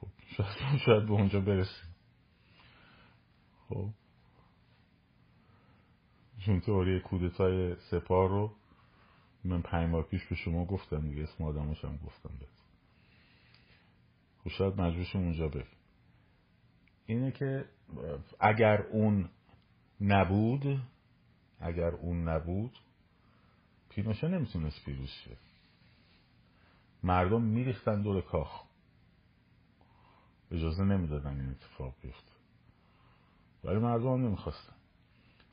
خب 0.00 0.08
شاید, 0.26 0.78
شاید 0.86 1.06
به 1.06 1.12
اونجا 1.12 1.40
برسیم. 1.40 1.94
خب. 3.68 3.88
چون 6.46 6.60
تئوری 6.60 7.00
کودتای 7.00 7.76
سپار 7.90 8.28
رو 8.28 8.52
من 9.44 9.62
پنج 9.62 9.90
ماه 9.90 10.02
پیش 10.02 10.24
به 10.24 10.34
شما 10.34 10.64
گفتم 10.64 11.08
دیگه 11.08 11.22
اسم 11.22 11.44
آدماش 11.44 11.84
هم 11.84 11.96
گفتم 11.96 12.30
بهت 12.40 12.48
خب 14.44 14.50
شاید 14.50 14.80
مجبورشیم 14.80 15.20
اونجا 15.20 15.48
بریم. 15.48 15.66
اینه 17.06 17.32
که 17.32 17.64
اگر 18.40 18.82
اون 18.82 19.28
نبود 20.00 20.80
اگر 21.60 21.90
اون 21.94 22.28
نبود 22.28 22.78
پینوشه 23.88 24.28
نمی‌تونست 24.28 24.84
پیروز 24.84 25.08
شه. 25.08 25.36
مردم 27.02 27.42
میریختن 27.42 28.02
دور 28.02 28.20
کاخ. 28.20 28.64
اجازه 30.50 30.84
نمی‌دادن 30.84 31.40
این 31.40 31.50
اتفاق 31.50 31.94
بیفته. 32.02 32.32
ولی 33.64 33.78
مردم 33.78 34.08
هم 34.08 34.26
نمی‌خواستن. 34.26 34.74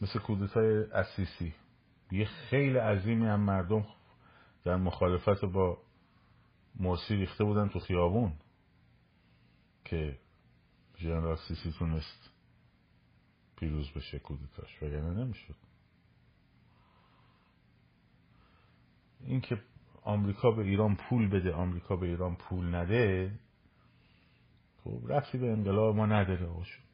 مثل 0.02 0.20
کودتای 0.20 0.84
اسیسی. 0.84 1.54
یه 2.16 2.26
خیلی 2.26 2.78
عظیمی 2.78 3.26
هم 3.26 3.39
مردم 3.39 3.86
در 4.63 4.76
مخالفت 4.76 5.45
با 5.45 5.78
مرسی 6.80 7.16
ریخته 7.16 7.43
بودن 7.43 7.70
تو 7.70 7.80
خیابون 7.80 8.34
که 9.86 10.20
جنرال 10.95 11.38
سیسی 11.47 11.72
تونست 11.80 12.30
پیروز 13.55 13.91
بشه 13.91 14.20
کودتاش. 14.20 14.84
وگرنه 14.84 15.24
نمی‌شد. 15.24 15.55
اینکه 19.20 19.61
آمریکا 20.01 20.51
به 20.51 20.63
ایران 20.63 20.95
پول 20.95 21.30
بده 21.30 21.53
آمریکا 21.53 21.95
به 21.95 22.05
ایران 22.07 22.36
پول 22.36 22.76
نده 22.76 23.39
خب 24.84 24.99
رفتی 25.07 25.38
به 25.38 25.51
انقلاب 25.51 25.95
ما 25.95 26.05
نداره 26.05 26.47
آقاشون 26.47 26.86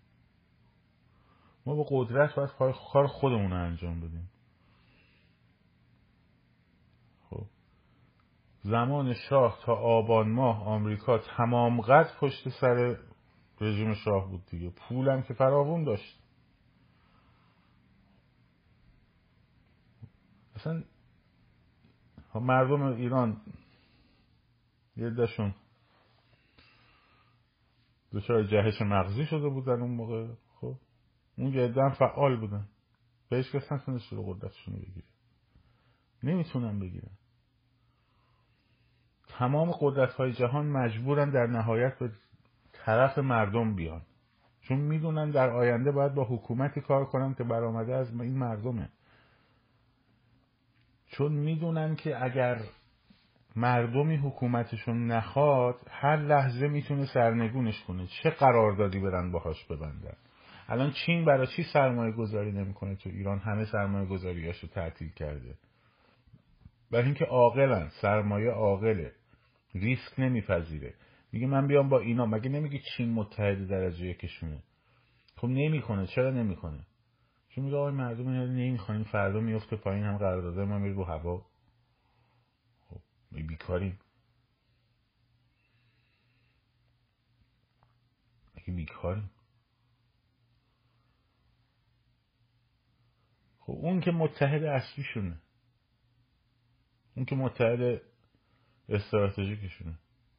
ما 1.65 1.75
با 1.75 1.85
قدرت 1.89 2.35
باید 2.35 2.49
کار 2.93 3.07
خودمون 3.07 3.51
رو 3.51 3.63
انجام 3.63 4.01
بدیم. 4.01 4.30
زمان 8.63 9.13
شاه 9.13 9.59
تا 9.65 9.75
آبان 9.75 10.31
ماه 10.31 10.63
آمریکا 10.67 11.17
تمام 11.17 11.81
قد 11.81 12.17
پشت 12.19 12.49
سر 12.49 12.97
رژیم 13.61 13.93
شاه 13.93 14.29
بود 14.29 14.45
دیگه. 14.45 14.69
پولم 14.69 15.21
که 15.21 15.33
فراوون 15.33 15.83
داشت. 15.83 16.19
اصلا 20.55 20.83
مردم 22.35 22.81
ایران 22.81 23.41
یه 24.97 25.09
دشون 25.09 25.55
دچار 28.13 28.43
جهش 28.43 28.81
مغزی 28.81 29.25
شده 29.25 29.49
بودن 29.49 29.81
اون 29.81 29.91
موقع. 29.91 30.27
خب 30.61 30.75
اون 31.37 31.51
جدا 31.51 31.89
فعال 31.89 32.39
بودن. 32.39 32.67
بهش 33.29 33.55
کس 33.55 33.71
نتونست 33.71 34.13
رو 34.13 34.33
قدرتشون 34.33 34.75
بگیره. 34.75 35.07
نمی‌تونن 36.23 36.79
بگیرن. 36.79 37.17
تمام 39.37 39.71
قدرت 39.71 40.13
های 40.13 40.33
جهان 40.33 40.65
مجبورن 40.65 41.29
در 41.29 41.47
نهایت 41.47 41.99
به 41.99 42.09
طرف 42.73 43.17
مردم 43.17 43.75
بیان. 43.75 44.01
چون 44.61 44.77
می‌دونن 44.77 45.31
در 45.31 45.49
آینده 45.49 45.91
باید 45.91 46.13
با 46.13 46.23
حکومتی 46.23 46.81
کار 46.81 47.05
کنن 47.05 47.33
که 47.33 47.43
برآمده 47.43 47.95
از 47.95 48.21
این 48.21 48.37
مردمه. 48.37 48.89
چون 51.07 51.31
می‌دونن 51.31 51.95
که 51.95 52.23
اگر 52.23 52.61
مردمی 53.55 54.15
حکومتشون 54.15 55.07
نخواد 55.07 55.75
هر 55.89 56.17
لحظه 56.17 56.67
می‌تونه 56.67 57.05
سرنگونش 57.05 57.83
کنه. 57.83 58.07
چه 58.07 58.29
قراردادی 58.29 58.99
برن 58.99 59.31
باهاش 59.31 59.65
ببندن؟ 59.65 60.15
الان 60.67 60.91
چین 60.91 61.25
برای 61.25 61.47
چی 61.47 61.63
سرمایه 61.73 62.11
گذاری 62.11 62.51
نمی‌کنه 62.51 62.95
تو 62.95 63.09
ایران؟ 63.09 63.39
همه 63.39 63.65
سرمایه 63.65 64.05
گذاریاشو 64.05 64.67
تعطیل 64.67 65.09
کرده. 65.09 65.55
برای 66.91 67.05
اینکه 67.05 67.25
عاقلن. 67.25 67.89
سرمایه 68.01 68.51
عاقله. 68.51 69.11
ریسک 69.73 70.19
نمیپذیره. 70.19 70.93
میگه 71.31 71.47
من 71.47 71.67
بیام 71.67 71.89
با 71.89 71.99
اینا. 71.99 72.25
مگه 72.25 72.49
نمیگه 72.49 72.81
چین 72.97 73.13
متحد 73.13 73.67
درجه 73.67 74.05
یکشونه؟ 74.05 74.63
خب 75.35 75.47
نمی‌کنه. 75.47 76.07
چرا 76.07 76.31
نمی‌کنه؟ 76.31 76.85
چون 77.49 77.63
میگه 77.63 77.77
آقای 77.77 77.93
مردم 77.93 78.27
اینا 78.27 78.45
نمی‌خوان 78.45 79.03
فردا 79.03 79.39
میفته 79.39 79.75
پایین 79.75 80.03
هم 80.03 80.17
قرارداد 80.17 80.59
ما 80.59 80.79
میره 80.79 80.95
رو 80.95 81.03
هوا. 81.03 81.45
خب 82.89 82.99
بیکاریم 83.31 83.99
مگه 88.55 88.73
بیکاریم 88.73 89.31
خب 93.59 93.71
اون 93.71 93.99
که 93.99 94.11
متحد 94.11 94.63
اصلیشونه. 94.63 95.41
اون 97.15 97.25
که 97.25 97.35
متحد 97.35 98.01
استراتژیکشونه. 98.91 99.93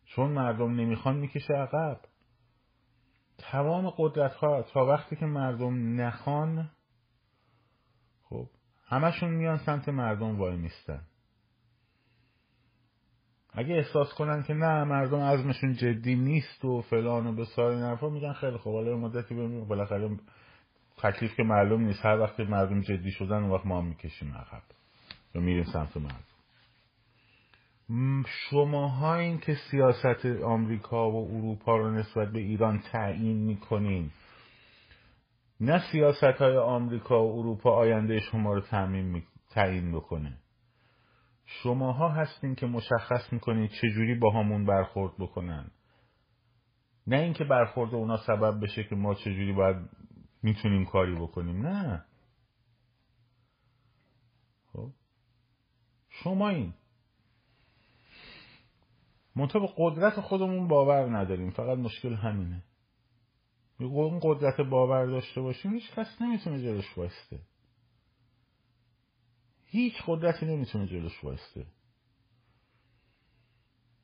چون 0.04 0.30
مردم 0.30 0.74
نمی‌خوان 0.74 1.16
می‌کشه 1.16 1.54
عقب. 1.54 2.00
تمام 3.38 3.90
قدرت 3.90 4.34
ها 4.34 4.62
تا 4.62 4.86
وقتی 4.86 5.16
که 5.16 5.26
مردم 5.26 6.00
نخوان 6.00 6.70
خب 8.22 8.48
همشون 8.86 9.30
میان 9.30 9.58
سمت 9.58 9.88
مردم 9.88 10.38
وای 10.38 10.56
میستن. 10.56 11.00
اگه 13.54 13.74
احساس 13.74 14.14
کنن 14.14 14.42
که 14.42 14.54
نه 14.54 14.84
مردم 14.84 15.20
عزمشون 15.20 15.72
جدی 15.74 16.14
نیست 16.14 16.64
و 16.64 16.82
فلان 16.82 17.26
و 17.26 17.32
بسار 17.32 17.70
این 17.70 17.82
حرفا 17.82 18.08
میگن 18.08 18.32
خیلی 18.32 18.56
خوب 18.56 18.74
حالا 18.74 18.96
مدتی 18.96 19.34
ببینیم 19.34 19.64
بالاخره 19.64 20.18
تکلیف 20.96 21.36
که 21.36 21.42
معلوم 21.42 21.82
نیست. 21.82 22.04
هر 22.04 22.18
وقت 22.18 22.40
مردم 22.40 22.80
جدی 22.80 23.10
شدن 23.10 23.42
اون 23.42 23.50
وقت 23.50 23.66
ما 23.66 23.78
هم 23.78 23.86
می‌کشیم 23.86 24.34
عقب. 24.34 24.62
و 25.34 25.40
میریم 25.40 25.64
سمت 25.64 25.96
مردم. 25.96 26.31
شما 28.26 29.14
این 29.14 29.38
که 29.38 29.54
سیاست 29.70 30.26
آمریکا 30.26 31.10
و 31.10 31.36
اروپا 31.36 31.76
رو 31.76 31.90
نسبت 31.90 32.32
به 32.32 32.40
ایران 32.40 32.78
تعیین 32.78 33.36
می‌کنین 33.36 34.10
نه 35.60 35.82
سیاست 35.92 36.22
های 36.24 36.56
آمریکا 36.56 37.26
و 37.26 37.38
اروپا 37.38 37.70
آینده 37.70 38.20
شما 38.20 38.54
رو 38.54 38.60
تعیین 39.50 39.92
بکنه. 39.92 40.38
شماها 41.46 42.08
هستین 42.08 42.54
که 42.54 42.66
مشخص 42.66 43.32
می‌کنید 43.32 43.70
چجوری 43.70 44.14
با 44.14 44.30
همون 44.30 44.66
برخورد 44.66 45.12
بکنن. 45.18 45.70
نه 47.06 47.16
اینکه 47.16 47.44
برخورد 47.44 47.94
اونا 47.94 48.16
سبب 48.16 48.64
بشه 48.64 48.84
که 48.84 48.94
ما 48.94 49.14
چجوری 49.14 49.52
باید 49.52 49.76
می‌تونیم 50.42 50.84
کاری 50.84 51.14
بکنیم 51.14 51.66
نه. 51.66 52.04
خب؟ 54.72 54.90
شما 56.08 56.48
این 56.48 56.74
منطقه 59.36 59.68
قدرت 59.76 60.20
خودمون 60.20 60.68
باور 60.68 61.18
نداریم 61.18 61.50
فقط 61.50 61.78
مشکل 61.78 62.14
همینه. 62.14 62.62
اون 63.80 64.20
قدرت 64.22 64.60
باور 64.60 65.06
داشته 65.06 65.40
باشیم 65.40 65.72
هیچ 65.72 65.92
کس 65.92 66.22
نمی‌تونه 66.22 66.62
جلوش 66.62 66.98
وایسته. 66.98 67.40
هیچ 69.64 69.94
قدرتی 70.06 70.46
نمی‌تونه 70.46 70.86
جلوش 70.86 71.24
وایسته. 71.24 71.66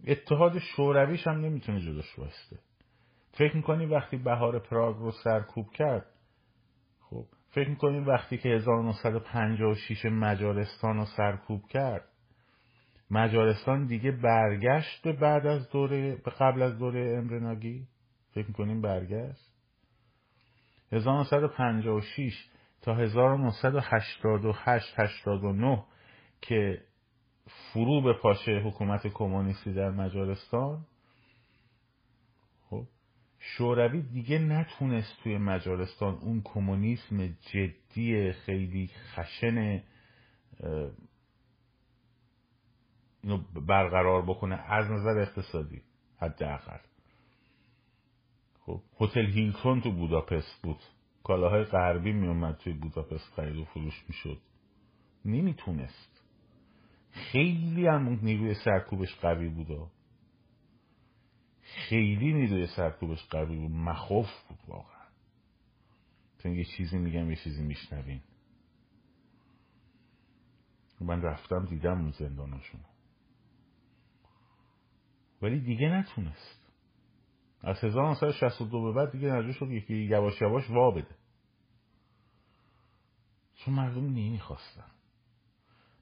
اتحاد 0.07 0.59
شورویش 0.59 1.27
هم 1.27 1.41
نمی‌تونه 1.41 1.81
جلوش 1.81 2.19
وایسته. 2.19 2.59
فکر 3.33 3.57
می‌کنی 3.57 3.87
وقتی 3.87 4.17
بهار 4.17 4.59
پراگ 4.59 4.97
رو 4.97 5.11
سرکوب 5.11 5.71
کرد 5.71 6.07
خب 7.01 7.27
فکر 7.51 7.69
می‌کنی 7.69 7.99
وقتی 7.99 8.39
که 8.39 8.49
1956 8.49 10.05
مجارستان 10.05 10.97
رو 10.97 11.05
سرکوب 11.05 11.69
کرد 11.69 12.08
مجارستان 13.11 13.87
دیگه 13.87 14.11
برگشت 14.11 15.09
بعد 15.09 15.47
از 15.47 15.71
دوره 15.71 16.17
قبل 16.17 16.63
از 16.63 16.79
دوره 16.79 17.15
امرناگی؟ 17.19 17.87
فکر 18.35 18.47
می‌کنیم 18.47 18.83
برگشت. 18.83 19.49
1956 20.93 22.33
تا 22.83 22.95
1988 22.95 24.99
89 24.99 25.85
که 26.41 26.83
فرو 27.73 28.03
به 28.03 28.13
پاشه 28.13 28.63
حکومت 28.65 29.07
کمونیستی 29.07 29.73
در 29.73 29.91
مجارستان 29.91 30.87
خب 32.71 32.87
شوروی 33.39 34.03
دیگه 34.03 34.39
نتونست 34.39 35.23
توی 35.23 35.39
مجارستان 35.39 36.15
اون 36.15 36.43
کمونیسم 36.45 37.27
جدی 37.27 38.33
خیلی 38.33 38.91
خشن 39.15 39.83
اینو 43.29 43.43
برقرار 43.67 44.23
بکنه 44.23 44.55
از 44.55 44.91
نظر 44.91 45.19
اقتصادی 45.19 45.83
حداقل. 46.21 46.79
خب 48.61 48.83
هتل 49.01 49.27
هیلتون 49.27 49.81
تو 49.81 49.93
بوداپست 49.93 50.63
بود. 50.63 50.83
کالاهای 51.25 51.65
غربی 51.65 52.13
میومد 52.13 52.57
توی 52.57 52.73
بوداپست 52.73 53.33
خرید 53.37 53.57
و 53.57 53.65
فروش 53.65 54.05
می‌شد. 54.09 54.41
نمی‌تونست. 55.25 56.25
خیلی 57.11 57.87
هم 57.87 58.19
نیروی 58.23 58.55
سرکوبش 58.55 59.15
قوی 59.15 59.49
بود. 59.49 59.91
خیلی 61.63 62.33
نیروی 62.33 62.67
سرکوبش 62.67 63.29
قوی 63.31 63.57
بود. 63.57 63.71
مخوف 63.71 64.49
بود 64.49 64.59
واقعا. 64.69 65.09
چون 66.43 66.53
یه 66.53 66.65
چیزی 66.65 66.99
میگم 66.99 67.31
یه 67.31 67.37
چیزی 67.37 67.63
میشنوین. 67.63 68.21
من 71.01 71.23
رفتم 71.23 71.65
دیدم 71.65 72.01
اون 72.01 72.11
زندانشون 72.11 72.81
ولی 75.43 75.61
دیگه 75.61 75.89
نتونست. 75.89 76.69
از 77.63 77.85
1962 77.85 78.83
به 78.83 78.93
بعد 78.93 79.13
دیگه 79.13 79.33
نجور 79.33 79.53
شد 79.53 79.71
یکی 79.71 79.95
یواش 79.95 80.43
یواش 80.43 80.71
وا 80.71 80.91
بده. 80.91 81.17
چون 83.55 83.75
مردم 83.75 84.05
نمی‌خواستن. 84.05 84.91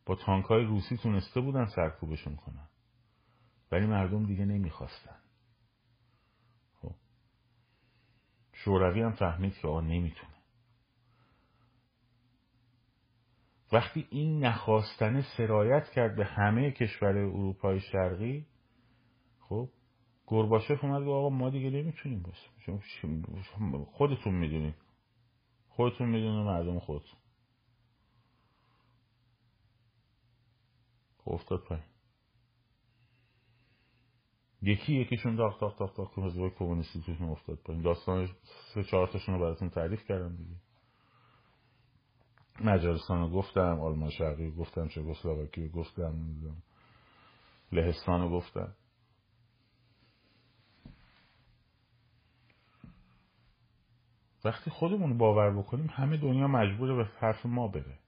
با 0.07 0.15
تانک 0.15 0.45
های 0.45 0.65
روسی 0.65 0.97
تونسته 0.97 1.41
بودن 1.41 1.65
سرکوبشون 1.65 2.37
کنن. 2.37 2.69
ولی 3.73 3.87
مردم 3.87 4.27
دیگه 4.27 4.45
نمی‌خواستن. 4.45 5.17
خب. 6.75 6.95
شوروی 8.53 9.03
هم 9.03 9.13
فهمید 9.13 9.55
که 9.59 9.69
آقا 9.69 9.81
نمی‌تونه. 9.81 10.37
وقتی 13.73 14.07
این 14.11 14.45
نخواستنه 14.45 15.25
سرایت 15.37 15.91
کرد 15.91 16.17
به 16.17 16.25
همه 16.25 16.71
کشور 16.71 17.09
اروپای 17.09 17.81
شرقی 17.81 18.47
خب 19.49 19.69
گرباشف 20.27 20.85
اومد 20.85 21.01
گفت 21.01 21.09
آقا 21.09 21.29
ما 21.29 21.51
دیگه 21.51 21.71
نمی‌تونیم 21.71 22.23
باشیم. 22.23 23.85
خودتون 23.85 24.35
می‌دونید 24.35 24.75
خودتون 25.69 26.09
می‌دونید 26.09 26.47
مردم 26.47 26.79
خودتون. 26.79 27.19
خب 31.19 31.33
افتاد 31.33 31.65
پایین. 31.65 31.85
یکی 34.63 34.95
یکیشون 34.95 35.37
داخت 35.37 35.61
داخت 35.61 35.79
داخت 35.79 35.97
داخت 35.97 36.19
حزب 36.19 36.49
کمونیستی 36.49 37.03
توشون 37.03 37.29
افتاد 37.29 37.59
پایین. 37.59 37.83
داستان 37.83 38.29
سه 38.75 38.85
چهار 38.85 39.07
تاشون 39.07 39.35
رو 39.35 39.41
براتون 39.41 39.71
تعریف 39.71 40.05
کردم 40.05 40.37
دیگه. 40.37 40.57
مجارستان 42.61 43.21
رو 43.21 43.31
گفتم 43.31 43.81
آلمان 43.81 44.11
شرقی 44.11 44.51
گفتم 44.51 44.89
رو 44.95 45.69
گفتم 45.69 46.15
لهستان 47.73 48.21
رو 48.21 48.31
گفتم. 48.31 48.75
وقتی 54.47 54.71
خودمون 54.71 55.19
باور 55.19 55.51
بکنیم 55.51 55.87
همه 55.91 56.17
دنیا 56.17 56.49
مجبوره 56.49 56.95
به 56.95 57.05
حرف 57.05 57.47
ما 57.47 57.69
بره. 57.69 57.99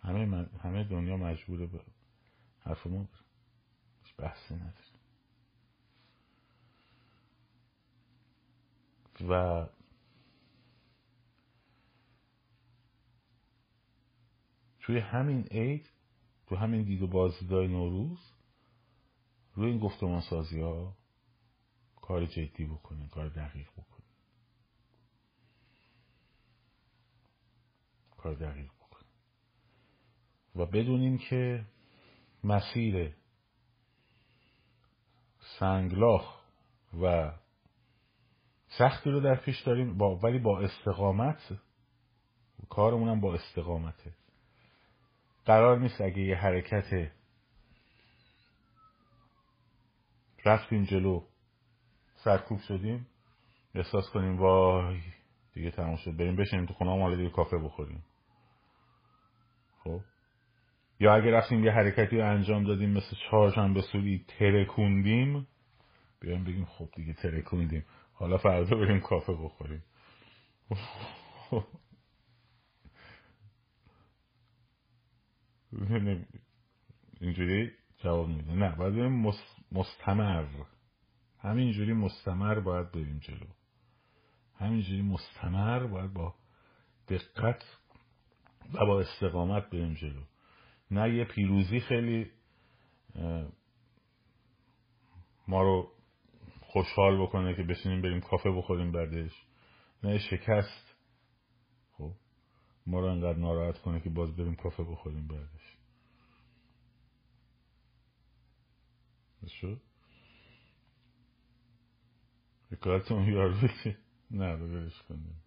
همه, 0.00 0.46
همه 0.62 0.84
دنیا 0.84 1.16
مجبوره 1.16 1.66
به 1.66 1.80
حرف 2.60 2.86
ما 2.86 2.98
بره. 2.98 3.22
بحثی 4.18 4.54
نداره 4.54 4.92
و 9.28 9.66
توی 14.80 14.98
همین 14.98 15.42
عید 15.42 15.90
تو 16.46 16.56
همین 16.56 16.82
دید 16.82 17.02
و 17.02 17.06
بازدیدهای 17.06 17.68
نوروز 17.68 18.18
روی 19.54 19.70
این 19.70 19.78
گفتمان 19.78 20.20
سازی 20.20 20.60
ها 20.60 20.96
کار 22.12 22.26
جدی 22.26 22.64
بکنیم 22.64 23.08
کار 23.08 23.28
دقیق 23.28 23.68
بکنیم 23.70 24.06
کار 28.16 28.34
دقیق 28.34 28.70
بکنیم 28.72 29.12
و 30.56 30.66
بدونیم 30.66 31.18
که 31.18 31.64
مسیر 32.44 33.14
سنگلاخ 35.58 36.42
و 37.02 37.32
سختی 38.78 39.10
رو 39.10 39.20
در 39.20 39.34
پیش 39.34 39.60
داریم 39.60 39.98
با 39.98 40.16
ولی 40.16 40.38
با 40.38 40.60
استقامت 40.60 41.58
کارمون 42.68 43.08
هم 43.08 43.20
با 43.20 43.34
استقامته. 43.34 44.12
قرار 45.44 45.78
نیست 45.78 46.00
اگه 46.00 46.22
یه 46.22 46.36
حرکت 46.36 47.12
رفتیم 50.44 50.84
جلو 50.84 51.31
سرکوب 52.24 52.60
شدیم. 52.60 53.06
احساس 53.74 54.10
کنیم 54.10 54.38
وای 54.38 55.00
دیگه 55.54 55.70
تمام 55.70 55.96
شد. 55.96 56.16
بریم 56.16 56.36
بشینیم 56.36 56.66
تو 56.66 56.74
خونه 56.74 57.02
حالا 57.02 57.16
دیگه 57.16 57.30
کافه 57.30 57.58
بخوریم. 57.58 58.04
خب. 59.84 60.00
یا 61.00 61.14
اگه 61.14 61.30
رفتیم 61.30 61.64
یه 61.64 61.72
حرکتی 61.72 62.18
رو 62.18 62.30
انجام 62.30 62.64
دادیم 62.64 62.90
مثل 62.90 63.16
چهارشنبه 63.30 63.82
سودی 63.82 64.24
ترکوندیم 64.38 65.46
بیایم 66.20 66.44
بگیم 66.44 66.64
خب 66.64 66.88
دیگه 66.96 67.12
ترکوندیم. 67.12 67.84
حالا 68.14 68.38
فردا 68.38 68.76
بریم 68.76 69.00
کافه 69.00 69.32
بخوریم. 69.32 69.82
اینجوری 77.20 77.70
جواب 77.98 78.28
میده. 78.28 78.52
نه 78.52 78.76
باید 78.76 78.94
مستمر. 79.72 80.46
همینجوری 81.42 81.92
مستمر 81.92 82.60
باید 82.60 82.92
بریم 82.92 83.18
جلو. 83.18 83.46
همینجوری 84.58 85.02
مستمر 85.02 85.86
باید 85.86 86.12
با 86.12 86.34
دقت 87.08 87.62
و 88.74 88.86
با 88.86 89.00
استقامت 89.00 89.70
بریم 89.70 89.94
جلو. 89.94 90.22
نه 90.90 91.14
یه 91.14 91.24
پیروزی 91.24 91.80
خیلی 91.80 92.30
ما 95.48 95.62
رو 95.62 95.92
خوشحال 96.60 97.22
بکنه 97.22 97.54
که 97.54 97.62
بشینیم 97.62 98.02
بریم 98.02 98.20
کافه 98.20 98.50
بخوریم 98.50 98.92
بعدش. 98.92 99.46
نه 100.02 100.18
شکست. 100.18 100.94
خب 101.92 102.12
ما 102.86 103.00
رو 103.00 103.06
انقدر 103.06 103.38
ناراحت 103.38 103.78
کنه 103.78 104.00
که 104.00 104.10
باز 104.10 104.36
بریم 104.36 104.54
کافه 104.54 104.84
بخوریم 104.84 105.28
بعدش. 105.28 105.78
شد؟ 109.60 109.80
حکایت 112.72 113.10
یارو 113.10 113.68
که 113.84 113.96
نه 114.30 114.56
بگرش 114.56 115.02
کنیم 115.02 115.42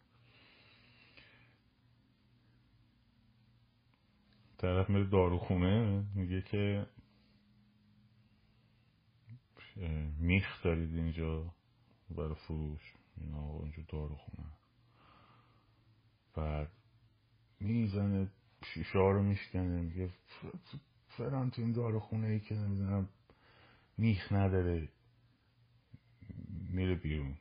طرف 4.58 4.90
میره 4.90 5.06
داروخونه 5.06 6.06
میگه 6.16 6.42
که 6.42 6.88
میخ 10.20 10.64
دارید 10.64 10.96
اینجا 10.96 11.54
برای 12.10 12.36
فروش. 12.36 12.94
اینا 13.18 13.60
اینجا 13.60 13.84
داروخونه 13.88 14.48
بعد 16.36 16.72
می‌زنه 17.60 18.28
شیشه 18.64 19.00
رو 19.00 19.24
میشکنه 19.24 19.82
میگه 19.82 20.10
فران 21.08 21.52
تو 21.52 21.62
این 21.62 21.72
داروخونه 21.72 22.28
ای 22.28 22.40
که 22.40 22.56
نمی‌دونم 22.56 23.10
میخ 23.98 24.32
نداره. 24.32 24.90
میره 26.70 26.96
بیرون. 26.96 27.34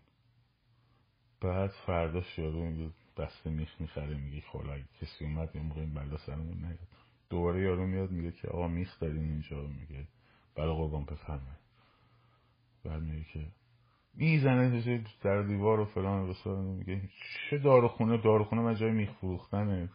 بعد 1.41 1.71
فرداش 1.87 2.39
یارو 2.39 2.71
میگه 2.71 2.91
بسته 3.17 3.51
میخ 3.51 3.81
می‌خره 3.81 4.17
میگه 4.17 4.41
خلا 4.41 4.79
کسی 5.01 5.25
اومد 5.25 5.57
یه 5.57 5.63
موقع 5.63 5.81
این 5.81 5.95
بلا 5.95 6.17
سرمون 6.17 6.59
نیاد. 6.59 6.79
دوباره 7.31 7.63
یارو 7.63 7.87
میاد 7.87 8.11
میگه 8.11 8.33
که 8.33 8.49
آقا 8.49 8.69
میخ 8.69 9.01
دارین 9.01 9.25
اینجا 9.25 9.67
میگه 9.67 10.09
بله 10.55 10.73
قربان 10.73 11.05
بفرمه 11.05 11.57
بعد 12.85 13.03
میگه 13.03 13.25
که 13.33 13.47
می‌زنه 14.15 15.05
در 15.23 15.43
دیوار 15.43 15.81
و 15.81 15.85
فلان 15.85 16.35
و 16.47 16.73
میگه 16.73 17.01
چه 17.51 17.59
داروخونه 17.59 18.17
داروخونه 18.17 18.63
من 18.63 18.75
جای 18.75 18.93
میخ 18.93 19.13
فروختنه. 19.13 19.89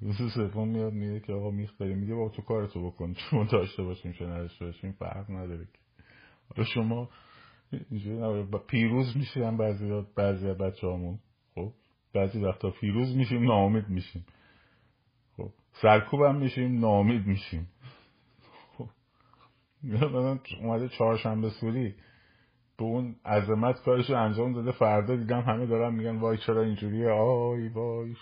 روز 0.00 0.32
سوم 0.34 0.68
میاد 0.68 0.92
میگه 0.92 1.20
که 1.20 1.32
آقا 1.32 1.50
میخ 1.50 1.78
داریم. 1.78 1.98
میگه 1.98 2.14
با 2.14 2.28
تو 2.28 2.42
کارتو 2.42 2.90
بکن. 2.90 3.14
چون 3.14 3.46
داشته 3.46 3.82
باشیم 3.82 4.12
چه 4.12 4.26
نداشته 4.26 4.64
باشیم 4.64 4.92
فرق 4.92 5.30
نداره 5.30 5.64
که. 5.64 5.85
حالا 6.48 6.64
شما 6.64 7.08
پیروز 8.66 9.16
میشیم 9.16 9.56
بعضی 9.56 10.02
بعضی 10.16 10.52
بچه 10.52 10.86
همون 10.86 11.18
خب 11.54 11.72
بعضی 12.14 12.38
وقتا 12.38 12.70
پیروز 12.70 13.16
میشیم 13.16 13.44
ناامید 13.44 13.88
میشیم. 13.88 14.26
خب 15.36 15.50
سرکوب 15.72 16.22
هم 16.22 16.36
میشیم 16.36 16.80
ناامید 16.80 17.26
میشیم. 17.26 17.68
خب 18.78 18.88
اومده 20.60 20.88
چهارشنبه 20.88 21.50
سوری 21.50 21.94
به 22.78 22.84
اون 22.84 23.16
عظمت 23.24 23.82
کارش 23.82 24.10
انجام 24.10 24.52
داده 24.52 24.72
فردا 24.72 25.16
دیدم 25.16 25.40
همه 25.40 25.66
دارن 25.66 25.94
میگن 25.94 26.16
وای 26.16 26.38
چرا 26.38 26.62
اینجوریه؟ 26.62 27.10
آی 27.10 27.68
وای. 27.68 28.16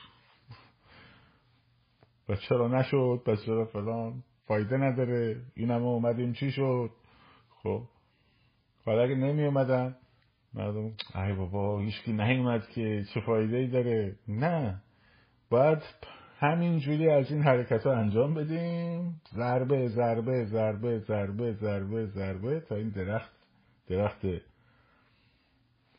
و 2.29 2.37
چرا 2.37 2.69
نشد؟ 2.69 3.23
پس 3.27 3.45
چرا 3.45 3.65
فلان؟ 3.65 4.23
فایده 4.47 4.77
نداره. 4.77 5.43
این 5.55 5.71
همه 5.71 5.85
اومدیم 5.85 6.33
چی 6.33 6.51
شد؟ 6.51 6.91
خب 7.63 7.83
حالا 8.85 9.03
اگه 9.03 9.15
نمی 9.15 9.45
اومدن 9.45 9.97
مردم 10.55 10.93
ای 11.15 11.33
بابا 11.33 11.81
هیچکی 11.81 12.13
نیومد 12.13 12.69
که 12.69 13.05
چه 13.15 13.21
فایده 13.21 13.57
ای 13.57 13.67
داره؟ 13.67 14.17
نه. 14.29 14.83
باید 15.51 15.83
همینجوری 16.39 17.11
از 17.11 17.31
این 17.31 17.43
حرکت 17.43 17.87
ها 17.87 17.93
انجام 17.93 18.35
بدیم. 18.35 19.21
ضربه 19.35 19.89
ضربه 19.89 20.45
ضربه 20.45 20.99
ضربه 20.99 21.53
ضربه 21.53 22.07
ضربه 22.07 22.61
تا 22.61 22.75
این 22.75 22.89
درخت 22.89 23.33
درخت 23.87 24.27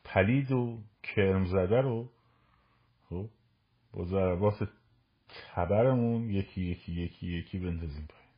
پلید 0.03 0.51
و 0.51 0.79
کرم 1.03 1.45
زده 1.45 1.81
رو 1.81 2.09
خب 3.09 3.29
با 3.93 4.05
ضربات 4.05 4.69
تبرمون 5.53 6.29
یکی 6.29 6.61
یکی 6.61 6.91
یکی 6.91 7.27
یکی 7.27 7.59
بندازیم 7.59 8.07
پایین. 8.07 8.31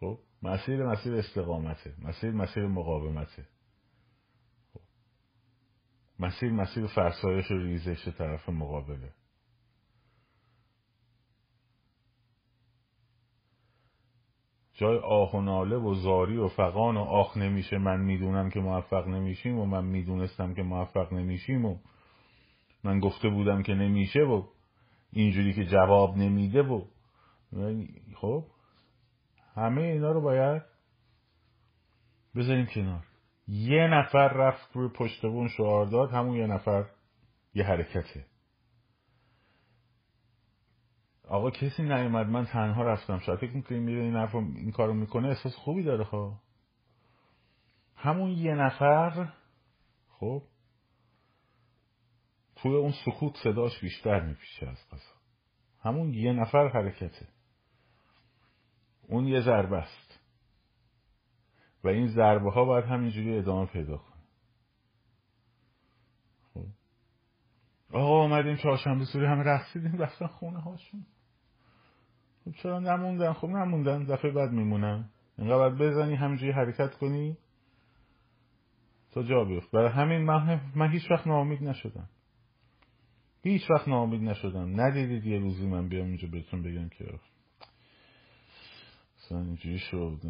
خب؟ 0.00 0.18
مسیر 0.46 0.86
مسیر 0.86 1.14
استقامته 1.14 1.94
مسیر 2.02 2.30
مسیر 2.30 2.66
مقاومته. 2.66 3.46
خب. 4.72 4.80
مسیر 6.18 6.52
مسیر 6.52 6.86
فرسایش 6.86 7.50
و 7.50 7.58
ریزش 7.58 8.08
طرف 8.08 8.48
مقابله. 8.48 9.12
جای 14.74 14.98
آه 14.98 15.36
و 15.36 15.40
ناله 15.40 15.76
و 15.76 15.94
زاری 15.94 16.36
و 16.36 16.48
فقان 16.48 16.96
و 16.96 17.00
آخ 17.00 17.36
نمیشه 17.36 17.78
من 17.78 18.00
می‌دونم 18.00 18.50
که 18.50 18.60
موفق 18.60 19.08
نمیشیم 19.08 19.58
و 19.58 19.66
من 19.66 19.84
می‌دونستم 19.84 20.54
که 20.54 20.62
موفق 20.62 21.12
نمیشیم 21.12 21.64
و 21.64 21.78
من 22.84 23.00
گفته 23.00 23.28
بودم 23.28 23.62
که 23.62 23.74
نمیشه 23.74 24.20
و 24.20 24.42
اینجوری 25.12 25.52
که 25.54 25.64
جواب 25.64 26.16
نمیده 26.16 26.62
و 26.62 26.84
خب؟ 28.14 28.44
همه 29.56 29.82
اینا 29.82 30.12
رو 30.12 30.20
باید 30.20 30.62
بذاریم 32.36 32.66
کنار. 32.66 33.04
یه 33.48 33.86
نفر 33.86 34.28
رفت 34.28 34.76
روی 34.76 34.88
پشت 34.88 35.22
بون 35.22 35.48
شعار 35.48 35.86
داد 35.86 36.10
همون 36.10 36.36
یه 36.36 36.46
نفر 36.46 36.86
یه 37.54 37.64
حرکته. 37.64 38.26
آقا 41.28 41.50
کسی 41.50 41.82
نیومد 41.82 42.26
من 42.26 42.46
تنها 42.46 42.82
رفتم 42.82 43.18
شاید 43.18 43.38
فکر 43.38 43.56
می‌کنی 43.56 43.78
میره 43.78 44.02
این 44.02 44.16
حرف 44.16 44.34
این 44.34 44.72
کارو 44.72 44.94
می‌کنه؟ 44.94 45.28
احساس 45.28 45.54
خوبی 45.54 45.82
داره 45.82 46.04
خب. 46.04 46.32
همون 47.96 48.30
یه 48.30 48.54
نفر 48.54 49.32
خب 50.08 50.42
توی 52.56 52.74
اون 52.74 52.92
سکوت 53.04 53.36
صداش 53.36 53.80
بیشتر 53.80 54.20
میپیشه 54.20 54.68
از 54.68 54.88
قصا 54.92 55.14
همون 55.82 56.14
یه 56.14 56.32
نفر 56.32 56.68
حرکته. 56.68 57.28
اون 59.08 59.26
یه 59.26 59.40
ضربه 59.40 59.76
است. 59.76 60.20
و 61.84 61.88
این 61.88 62.06
ضربه 62.06 62.50
ها 62.50 62.64
باید 62.64 62.84
همینجوری 62.84 63.38
ادامه 63.38 63.66
پیدا 63.66 63.96
کنه. 63.96 64.22
خب. 66.54 66.66
آقا 67.92 68.24
آمدیم 68.24 68.56
چهارشنبه 68.56 69.04
سوری 69.04 69.26
همه 69.26 69.42
رقصیدیم 69.42 69.98
رفتن 69.98 70.26
خونه 70.26 70.60
هاشون. 70.60 71.06
خب 72.44 72.50
چرا 72.50 72.78
نموندن؟ 72.78 73.32
خب 73.32 73.48
نموندن 73.48 74.04
دفعه 74.04 74.30
بعد 74.30 74.50
میمونن. 74.50 75.10
اینقدر 75.38 75.74
بزنی 75.74 76.14
همینجوری 76.14 76.52
حرکت 76.52 76.94
کنی؟ 76.94 77.36
تا 79.10 79.22
جا 79.22 79.44
بیفت. 79.44 79.70
برای 79.70 79.90
همین 79.90 80.24
من, 80.24 80.60
من 80.74 80.90
هیچ 80.90 81.10
وقت 81.10 81.26
ناامید 81.26 81.62
نشدم. 81.62 82.08
هیچ 83.42 83.70
وقت 83.70 83.88
ناامید 83.88 84.22
نشدم. 84.22 84.80
ندیدید 84.80 85.26
یه 85.26 85.38
روزی 85.38 85.66
من 85.66 85.88
بیام 85.88 86.06
اینجا 86.06 86.28
بهتون 86.28 86.62
بگم 86.62 86.88
که 86.88 87.04
مثلا 89.26 89.40
اینجوری 89.40 89.78
شد 89.78 90.20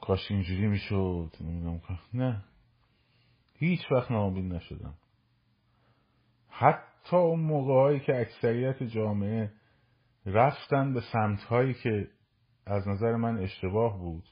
کاش 0.00 0.30
اینجوری 0.30 0.66
می‌شد 0.66 1.30
نه. 2.14 2.44
هیچ 3.58 3.92
وقت 3.92 4.10
ناامید 4.10 4.52
نشدم. 4.52 4.94
حتی 6.48 7.16
اون 7.16 7.40
موقع 7.40 7.98
که 7.98 8.20
اکثریت 8.20 8.82
جامعه 8.82 9.52
رفتن 10.26 10.94
به 10.94 11.00
سمت 11.12 11.42
هایی 11.42 11.74
که 11.74 12.08
از 12.66 12.88
نظر 12.88 13.16
من 13.16 13.38
اشتباه 13.38 13.98
بود 13.98 14.24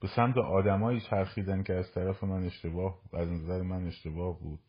به 0.00 0.08
سمت 0.16 0.38
آدمایی 0.38 1.00
چرخیدن 1.00 1.62
که 1.62 1.74
از 1.74 1.92
طرف 1.92 2.24
من 2.24 2.44
اشتباه 2.44 2.98
از 3.12 3.28
نظر 3.28 3.62
من 3.62 3.86
اشتباه 3.86 4.40
بود 4.40 4.60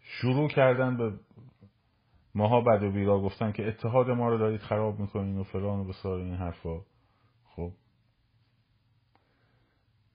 شروع 0.00 0.48
کردن 0.48 0.96
به 0.96 1.18
ماها 2.34 2.60
بد 2.60 2.82
و 2.82 2.90
بیرا 2.90 3.20
گفتن 3.20 3.52
که 3.52 3.68
اتحاد 3.68 4.10
ما 4.10 4.28
رو 4.28 4.38
دارید 4.38 4.60
خراب 4.60 5.00
می‌کنین 5.00 5.38
و 5.38 5.44
فلان 5.44 5.80
و 5.80 5.84
بسار 5.84 6.18
این 6.18 6.34
حرفا. 6.34 6.80
خب. 7.44 7.72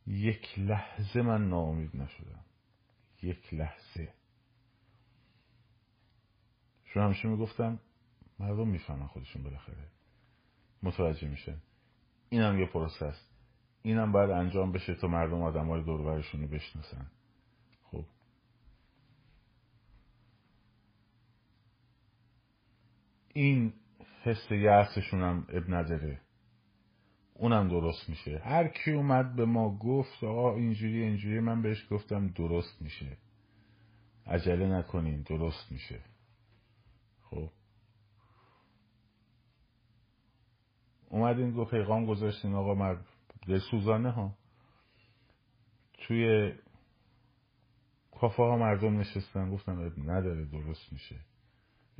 یک 0.08 0.60
لحظه 0.60 1.22
من 1.22 1.50
ناامید 1.50 1.96
نشدم. 1.96 2.46
یک 3.24 3.54
لحظه. 3.54 4.14
شو 6.86 7.02
همیشه 7.02 7.28
می‌گفتم 7.28 7.80
مردم 8.40 8.68
می‌فهمن 8.68 9.08
خودشون 9.08 9.44
بالاخره. 9.44 9.88
متوجه 10.84 11.28
میشن 11.28 11.62
اینم 12.30 12.60
یه 12.60 12.66
پروسه 12.66 13.06
است. 13.06 13.30
اینم 13.82 14.12
باید 14.12 14.30
انجام 14.30 14.72
بشه 14.72 14.96
تا 14.96 15.08
مردم 15.08 15.42
آدم 15.42 15.68
های 15.68 15.84
دورورشون 15.84 16.42
رو 16.42 16.48
بشناسن 16.48 17.12
خب 17.92 18.06
این 23.40 23.74
حس 24.24 24.52
یعصشون 24.52 25.22
هم 25.22 25.46
اب 25.50 25.64
نداره 25.68 26.22
اونم 27.34 27.68
درست 27.68 28.10
میشه. 28.10 28.42
هر 28.44 28.68
کی 28.68 28.92
اومد 28.92 29.36
به 29.36 29.46
ما 29.46 29.78
گفت 29.78 30.24
آقا 30.24 30.56
اینجوری 30.56 31.04
اینجوری 31.04 31.40
من 31.40 31.62
بهش 31.62 31.88
گفتم 31.92 32.28
درست 32.28 32.82
میشه. 32.82 33.18
عجله 34.28 34.68
نکنین 34.68 35.22
درست 35.22 35.72
میشه. 35.72 36.00
خب. 37.22 37.50
اومدین 41.10 41.52
گفت 41.52 41.72
پیغام 41.72 42.06
گذاشتین 42.06 42.54
آقا 42.54 42.76
مرد 42.76 43.06
سوزانه 43.72 44.12
ها. 44.12 44.38
توی 45.98 46.54
کافه 48.12 48.44
ها 48.44 48.58
مردم 48.58 49.00
نشستن 49.00 49.52
گفتن 49.52 49.92
نداره 50.06 50.46
درست 50.46 50.94
میشه. 50.94 51.29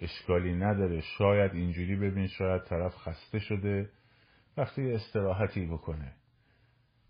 اشکالی 0.02 0.54
نداره. 0.54 1.02
شاید 1.02 1.54
اینجوری 1.54 1.96
ببین 1.96 2.28
شاید 2.28 2.64
طرف 2.64 2.96
خسته 2.96 3.40
شده 3.40 3.90
وقتی 4.58 4.92
استراحتی 4.92 5.66
بکنه. 5.66 6.14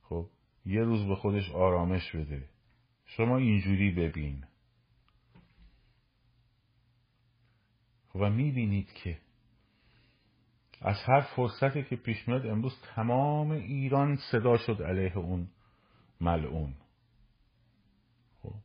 خب 0.02 0.30
یه 0.66 0.82
روز 0.82 1.08
به 1.08 1.16
خودش 1.16 1.52
آرامش 1.52 2.16
بده. 2.16 2.50
شما 3.06 3.38
اینجوری 3.38 3.92
ببین. 3.92 4.44
و 8.16 8.30
می‌بینید 8.30 8.94
که 8.94 9.20
از 10.82 10.98
هر 11.06 11.22
فرصتی 11.22 11.84
که 11.84 11.96
پیش 11.96 12.28
میاد 12.28 12.46
امروز 12.46 12.74
تمام 12.96 13.52
ایران 13.52 14.18
صدا 14.32 14.58
شد 14.58 14.82
علیه 14.82 15.18
اون 15.18 15.48
ملعون 16.22 16.74
خب 18.44 18.56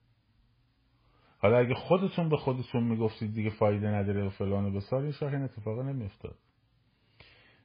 حالا 1.45 1.59
اگه 1.59 1.75
خودتون 1.75 2.29
به 2.29 2.37
خودتون 2.37 2.85
می‌گفتید 2.85 3.35
دیگه 3.35 3.51
فایده 3.51 3.89
نداره 3.89 4.27
و 4.27 4.31
فلان 4.31 4.65
و 4.65 4.71
بسار 4.71 5.03
این 5.03 5.43
اتفاقا 5.43 5.83
نمیافتاد. 5.83 6.39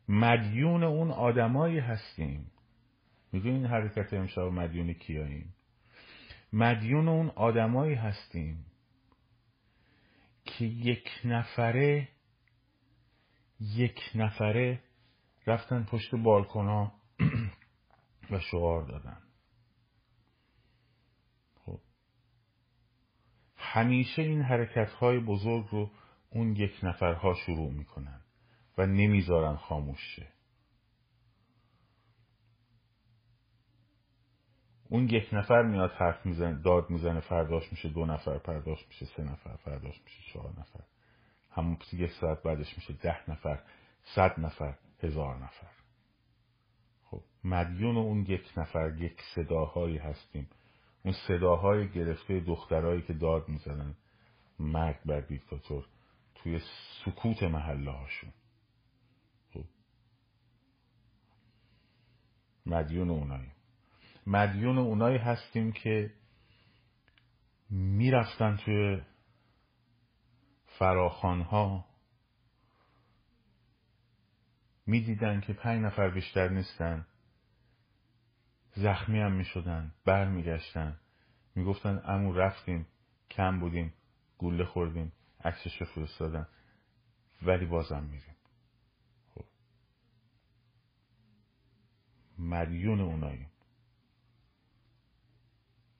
مدیون 0.09 0.83
اون 0.83 1.11
آدمایی 1.11 1.79
هستیم. 1.79 2.51
می‌دونین 3.31 3.65
حرکت 3.65 4.13
امشب 4.13 4.41
مدیون 4.41 4.93
کیاییم؟ 4.93 5.55
مدیون 6.53 7.07
اون 7.07 7.29
آدمایی 7.29 7.95
هستیم 7.95 8.65
که 10.45 10.65
یک 10.65 11.09
نفره 11.25 12.07
یک 13.59 13.99
نفره 14.15 14.83
رفتن 15.47 15.83
پشت 15.83 16.15
بالکونا 16.15 16.91
و 18.31 18.39
شعار 18.39 18.83
دادن 18.83 19.21
خب 21.65 21.79
همیشه 23.71 24.21
این 24.21 24.41
حرکت 24.41 24.91
های 24.91 25.19
بزرگ 25.19 25.67
رو 25.71 25.91
اون 26.29 26.55
یک 26.55 26.79
نفرها 26.83 27.33
شروع 27.33 27.71
می‌کنن 27.71 28.21
و 28.77 28.85
نمی‌ذارن 28.85 29.55
خاموش 29.55 29.99
شه. 30.15 30.27
اون 34.89 35.09
یک 35.09 35.29
نفر 35.33 35.61
میاد 35.61 35.91
حرف 35.91 36.25
می‌زنه 36.25 36.61
داد 36.61 36.89
می‌زنه 36.89 37.19
فرداش 37.19 37.71
میشه 37.71 37.89
دو 37.89 38.05
نفر 38.05 38.37
فرداش 38.37 38.87
میشه 38.87 39.05
سه 39.05 39.23
نفر 39.23 39.55
فرداش 39.55 40.01
میشه 40.05 40.33
چهار 40.33 40.53
نفر. 40.59 40.83
همون 41.51 41.77
یک 41.93 42.11
ساعت 42.11 42.43
بعدش 42.43 42.77
میشه 42.77 42.93
ده 42.93 43.31
نفر 43.31 43.63
صد 44.03 44.39
نفر 44.39 44.77
هزار 45.03 45.35
نفر. 45.35 45.71
خب 47.03 47.21
مدیون 47.43 47.97
اون 47.97 48.25
یک 48.27 48.51
نفر 48.57 48.95
یک 48.97 49.21
صداهایی 49.35 49.97
هستیم 49.97 50.49
اون 51.03 51.13
صداهای 51.27 51.89
گرفته 51.89 52.39
دخترهایی 52.39 53.01
که 53.01 53.13
داد 53.13 53.49
می‌زنن 53.49 53.95
مرگ 54.59 54.97
بر 55.05 55.19
دیکتاتور 55.19 55.85
توی 56.35 56.61
سکوت 57.05 57.43
محله 57.43 57.91
هاشون 57.91 58.33
خب. 59.53 59.65
مدیون 62.65 63.09
اونایی. 63.09 63.51
مدیون 64.27 64.77
اونایی 64.77 65.17
هستیم 65.17 65.71
که 65.71 66.13
می‌رفتن 67.69 68.57
توی 68.57 69.01
فراخانها. 70.65 71.85
می‌دیدن 74.85 75.41
که 75.41 75.53
پنج 75.53 75.81
نفر 75.81 76.09
بیشتر 76.09 76.49
نیستن. 76.49 77.05
زخمی 78.81 79.19
هم 79.19 79.31
می‌شدن 79.31 79.93
برمیگشتن. 80.05 80.99
می‌گفتن 81.55 82.01
امو 82.05 82.33
رفتیم 82.33 82.87
کم 83.29 83.59
بودیم 83.59 83.93
گوله 84.37 84.65
خوردیم 84.65 85.11
عکسش 85.43 85.81
رو 85.81 85.85
فرستادن. 85.85 86.47
ولی 87.41 87.65
بازم 87.65 88.03
میریم. 88.03 88.35
خب. 89.29 89.45
مدیون 92.39 93.01
اوناییم. 93.01 93.49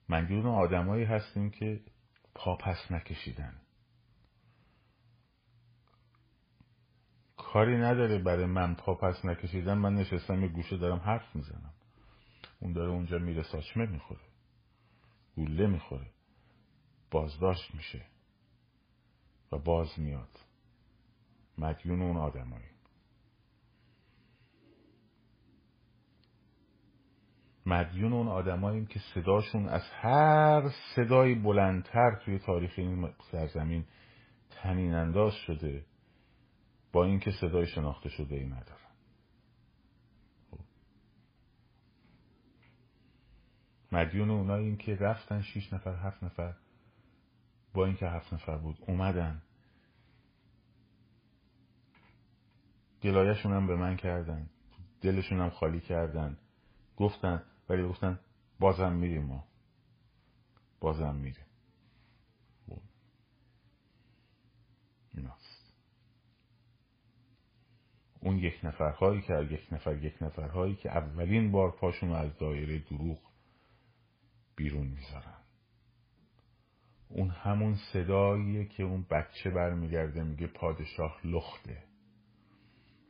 مدیون 0.08 0.46
آدمایی 0.46 1.04
هستیم 1.04 1.50
که 1.50 1.80
پاپس 2.34 2.92
نکشیدن. 2.92 3.60
کاری 7.36 7.76
نداره 7.78 8.18
برای 8.18 8.46
من 8.46 8.74
پاپس 8.74 9.24
نکشیدن. 9.24 9.74
من 9.78 9.94
نشستم 9.94 10.42
یه 10.42 10.48
گوشه 10.48 10.76
دارم 10.76 10.98
حرف 10.98 11.36
می‌زنم. 11.36 11.74
اون 12.60 12.72
داره 12.72 12.90
اونجا 12.90 13.18
میره 13.18 13.42
ساچمه 13.42 13.86
می‌خوره. 13.86 14.20
گوله 15.34 15.66
می‌خوره. 15.66 16.10
بازداشت 17.10 17.74
میشه. 17.74 18.06
و 19.52 19.58
باز 19.58 19.98
میاد. 19.98 20.38
مدیون 21.58 22.02
اون 22.02 22.16
آدمایی. 22.16 22.70
مدیون 27.66 28.12
اون 28.12 28.28
آدماییم 28.28 28.86
که 28.86 29.00
صداشون 29.14 29.68
از 29.68 29.82
هر 29.92 30.70
صدایی 30.96 31.34
بلندتر 31.34 32.20
توی 32.24 32.38
تاریخ 32.38 32.74
این 32.76 33.14
سرزمین 33.30 33.84
تنین 34.50 34.94
انداز 34.94 35.34
شده 35.34 35.84
با 36.92 37.04
اینکه 37.04 37.30
صدای 37.30 37.66
شناخته 37.66 38.08
شده 38.08 38.36
ای 38.36 38.46
ندارن 38.46 38.89
مدیون 43.92 44.30
اوناییم 44.30 44.76
که 44.76 44.96
رفتن 44.96 45.42
شیش 45.42 45.72
نفر 45.72 45.94
هفت 45.94 46.24
نفر. 46.24 46.54
با 47.74 47.86
اینکه 47.86 48.06
هفت 48.06 48.32
نفر 48.32 48.58
بود 48.58 48.78
اومدن. 48.86 49.42
گلایشون 53.02 53.52
هم 53.52 53.66
به 53.66 53.76
من 53.76 53.96
کردن. 53.96 54.50
دلشون 55.00 55.40
هم 55.40 55.50
خالی 55.50 55.80
کردن. 55.80 56.38
گفتن 56.96 57.42
ولی 57.68 57.88
گفتن 57.88 58.20
بازم 58.58 58.92
میریم 58.92 59.22
ما. 59.22 59.44
بازم 60.80 61.14
میریم. 61.14 61.44
ایناست. 65.14 65.74
اون 68.20 68.38
یک 68.38 68.60
نفرهایی 68.64 69.22
که 69.22 69.48
یک 69.50 69.72
نفر 69.72 69.96
یک 69.96 70.22
نفرهایی 70.22 70.74
که 70.74 70.90
اولین 70.90 71.52
بار 71.52 71.70
پاشون 71.70 72.12
از 72.12 72.38
دایره 72.38 72.78
دروغ 72.78 73.29
بیرون 74.56 74.86
می‌ذارن. 74.86 75.36
اون 77.08 77.30
همون 77.30 77.76
صداییه 77.92 78.64
که 78.64 78.82
اون 78.82 79.06
بچه 79.10 79.50
برمیگرده 79.50 80.22
میگه 80.22 80.46
پادشاه 80.46 81.26
لخته. 81.26 81.82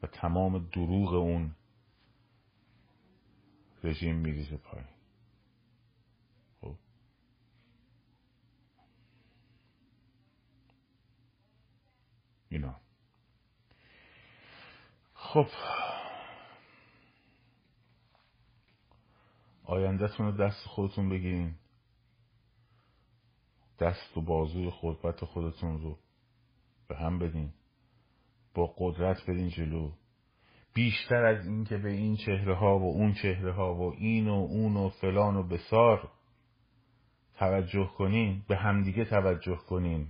و 0.03 0.07
تمام 0.07 0.69
دروغ 0.69 1.15
اون 1.15 1.55
رژیم 3.85 4.17
میریزه 4.17 4.57
پایین. 4.57 4.89
خب؟ 6.61 6.77
اینا. 12.49 12.81
خب 15.15 15.47
آیندهتون 19.71 20.27
رو 20.27 20.33
دست 20.33 20.67
خودتون 20.67 21.09
بگیرین. 21.09 21.55
دست 23.79 24.17
و 24.17 24.21
بازوی 24.21 24.71
خودبت 24.71 25.25
خودتون 25.25 25.83
رو 25.83 25.99
به 26.89 26.97
هم 26.97 27.19
بدین. 27.19 27.53
با 28.55 28.75
قدرت 28.79 29.23
بدین 29.31 29.49
جلو. 29.49 29.93
بیشتر 30.75 31.25
از 31.25 31.47
این 31.47 31.65
که 31.65 31.79
به 31.79 31.91
این 31.91 32.17
چهره 32.17 32.57
ها 32.57 32.79
و 32.79 32.83
اون 32.83 33.13
چهره 33.13 33.53
ها 33.53 33.75
و 33.75 33.95
این 33.95 34.29
و 34.29 34.33
اون 34.33 34.77
و 34.77 34.89
فلان 34.89 35.37
و 35.37 35.43
بسار 35.43 36.11
توجه 37.35 37.91
کنین 37.99 38.43
به 38.49 38.57
همدیگه 38.57 39.05
توجه 39.05 39.57
کنین. 39.57 40.09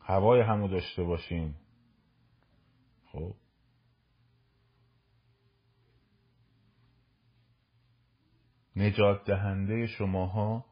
هوای 0.00 0.40
همو 0.40 0.68
داشته 0.68 1.02
باشین. 1.02 1.54
خب؟ 3.12 3.34
نجات 8.76 9.24
دهنده 9.24 9.86
شماها 9.86 10.64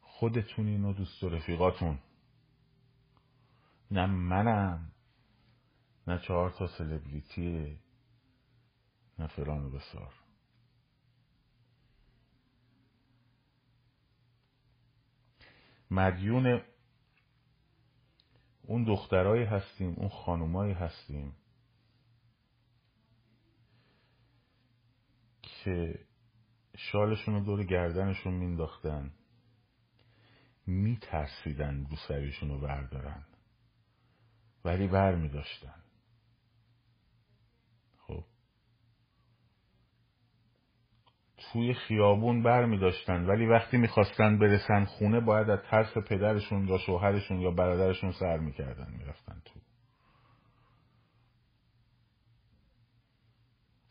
خودتونین 0.00 0.84
و 0.84 0.92
دوست 0.92 1.22
و 1.22 1.28
رفیقاتون. 1.28 1.98
نه 3.90 4.06
منم 4.06 4.92
نه 6.06 6.18
چهار 6.18 6.50
تا 6.50 6.66
سلبریتی 6.66 7.78
نه 9.18 9.26
فلان 9.26 9.64
و 9.64 9.70
بسار. 9.70 10.14
مدیون 15.90 16.62
اون 18.62 18.84
دخترایی 18.84 19.44
هستیم 19.44 19.94
اون 19.96 20.08
خانومایی 20.08 20.72
هستیم 20.72 21.36
که 25.42 26.06
شالشون 26.76 27.34
رو 27.34 27.40
دور 27.40 27.64
گردنشون 27.64 28.34
مینداختن. 28.34 29.12
میترسیدن 30.66 31.86
رو 31.90 31.96
سریشون 32.08 32.48
رو 32.48 32.60
بردارن. 32.60 33.24
ولی 34.64 34.88
بر 34.88 35.14
میداشتن. 35.14 35.82
خب. 37.98 38.24
توی 41.36 41.74
خیابون 41.74 42.42
بر 42.42 42.64
میداشتن. 42.64 43.26
ولی 43.26 43.46
وقتی 43.46 43.76
می‌خواستن 43.76 44.38
برسن 44.38 44.84
خونه 44.84 45.20
باید 45.20 45.50
از 45.50 45.60
ترس 45.70 45.98
پدرشون 45.98 46.68
یا 46.68 46.78
شوهرشون 46.78 47.40
یا 47.40 47.50
برادرشون 47.50 48.12
سر 48.12 48.38
می‌کردن. 48.38 48.94
می‌رفتن 48.98 49.42
تو. 49.44 49.63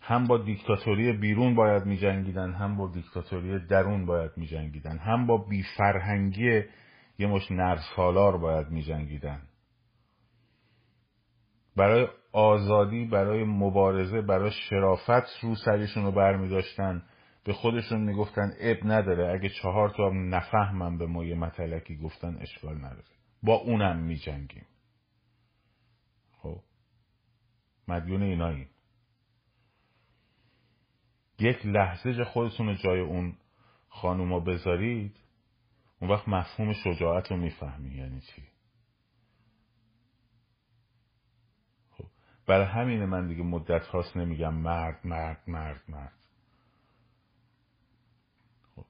هم 0.05 0.27
با 0.27 0.37
دیکتاتوری 0.37 1.13
بیرون 1.13 1.55
باید 1.55 1.85
می 1.85 1.97
جنگیدن 1.97 2.53
هم 2.53 2.77
با 2.77 2.87
دیکتاتوری 2.87 3.67
درون 3.67 4.05
باید 4.05 4.31
می 4.37 4.47
جنگیدن 4.47 4.97
هم 4.97 5.27
با 5.27 5.37
بیفرهنگی 5.37 6.63
یه 7.19 7.27
مش 7.27 7.51
نرسالار 7.51 8.37
باید 8.37 8.67
می 8.67 8.83
جنگیدن 8.83 9.41
برای 11.75 12.07
آزادی 12.31 13.05
برای 13.05 13.43
مبارزه 13.43 14.21
برای 14.21 14.51
شرافت 14.51 15.39
رو 15.41 15.55
سریشون 15.55 16.03
رو 16.03 16.11
بر 16.11 16.37
می 16.37 16.49
داشتن 16.49 17.03
به 17.43 17.53
خودشون 17.53 18.01
می‌گفتن 18.01 18.51
اب 18.59 18.77
نداره 18.83 19.33
اگه 19.33 19.49
چهار 19.49 19.89
تا 19.89 20.09
هم 20.09 20.35
نفهمم 20.35 20.97
به 20.97 21.05
ما 21.05 21.25
یه 21.25 21.35
متلکی 21.35 21.97
گفتن 21.97 22.37
اشکال 22.41 22.77
نداره. 22.77 23.03
با 23.43 23.53
اونم 23.53 23.99
می 23.99 24.15
جنگیم 24.15 24.65
خب. 26.41 26.59
مدیون 27.87 28.23
ایناییم 28.23 28.69
یک 31.43 31.65
لحظه 31.65 32.23
خودتون 32.23 32.67
رو 32.67 32.73
جای 32.73 32.99
اون 32.99 33.35
خانوما 33.89 34.39
بذارید 34.39 35.17
اون 35.99 36.11
وقت 36.11 36.27
مفهوم 36.27 36.73
شجاعت 36.73 37.31
رو 37.31 37.37
می‌فهمی. 37.37 37.95
یعنی 37.95 38.21
چی؟ 38.21 38.43
خب 41.91 42.05
برای 42.47 42.65
همین 42.65 43.05
من 43.05 43.27
دیگه 43.27 43.43
مدت 43.43 43.85
هاست 43.87 44.17
نمیگم 44.17 44.53
مرد 44.53 45.07
مرد 45.07 45.43
مرد 45.47 45.81
مرد. 45.87 46.19
خب. 48.75 48.85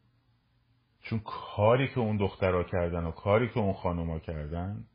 چون 1.01 1.19
کاری 1.19 1.87
که 1.87 1.99
اون 1.99 2.17
دخترها 2.17 2.63
کردن 2.63 3.03
و 3.03 3.11
کاری 3.11 3.49
که 3.49 3.59
اون 3.59 3.73
خانوما 3.73 4.19
کردن 4.19 4.85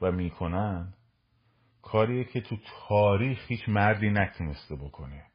و 0.00 0.12
می‌کنن 0.12 0.94
کاریه 1.82 2.24
که 2.24 2.40
تو 2.40 2.56
تاریخ 2.88 3.44
هیچ 3.48 3.68
مردی 3.68 4.10
نتونسته 4.10 4.76
بکنه. 4.76 5.31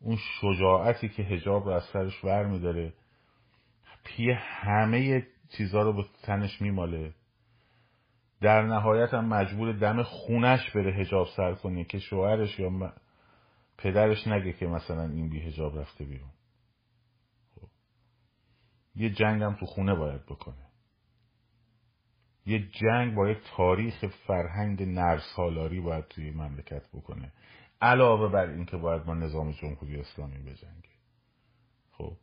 اون 0.00 0.16
شجاعتی 0.40 1.08
که 1.08 1.22
هجاب 1.22 1.64
رو 1.64 1.70
از 1.70 1.84
سرش 1.84 2.24
ور 2.24 2.46
میداره 2.46 2.92
پی 4.04 4.30
همه 4.30 5.26
چیزا 5.56 5.82
رو 5.82 5.92
به 5.92 6.04
تنش 6.22 6.62
میماله. 6.62 7.14
در 8.40 8.62
نهایت 8.62 9.14
هم 9.14 9.24
مجبور 9.24 9.72
دم 9.72 10.02
خونش 10.02 10.70
بره 10.70 10.94
هجاب 10.94 11.26
سر 11.36 11.54
کنه 11.54 11.84
که 11.84 11.98
شوهرش 11.98 12.58
یا 12.58 12.92
پدرش 13.78 14.26
نگه 14.26 14.52
که 14.52 14.66
مثلا 14.66 15.02
این 15.02 15.28
بی 15.28 15.40
هجاب 15.40 15.78
رفته 15.78 16.04
بیرون. 16.04 16.30
خب. 17.54 17.68
یه 18.94 19.10
جنگ 19.10 19.42
هم 19.42 19.54
تو 19.54 19.66
خونه 19.66 19.94
باید 19.94 20.26
بکنه. 20.26 20.68
یه 22.46 22.68
جنگ 22.68 23.14
با 23.14 23.34
تاریخ 23.56 24.04
فرهنگ 24.26 24.82
نرسالاری 24.82 25.80
باید 25.80 26.08
توی 26.08 26.30
مملکت 26.30 26.88
بکنه. 26.94 27.32
علاوه 27.82 28.28
بر 28.28 28.46
اینکه 28.50 28.76
باید 28.76 29.04
با 29.04 29.14
نظام 29.14 29.52
جمهوری 29.52 30.00
اسلامی 30.00 30.38
بجنگه 30.38 30.88
خب. 31.92 32.16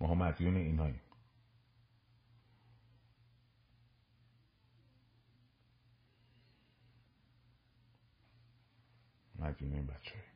ما 0.00 0.14
مدیون 0.14 0.56
ایناییم. 0.56 1.00
مدیون 9.38 9.72
این 9.72 9.86
بچه 9.86 10.10
هایی. 10.14 10.26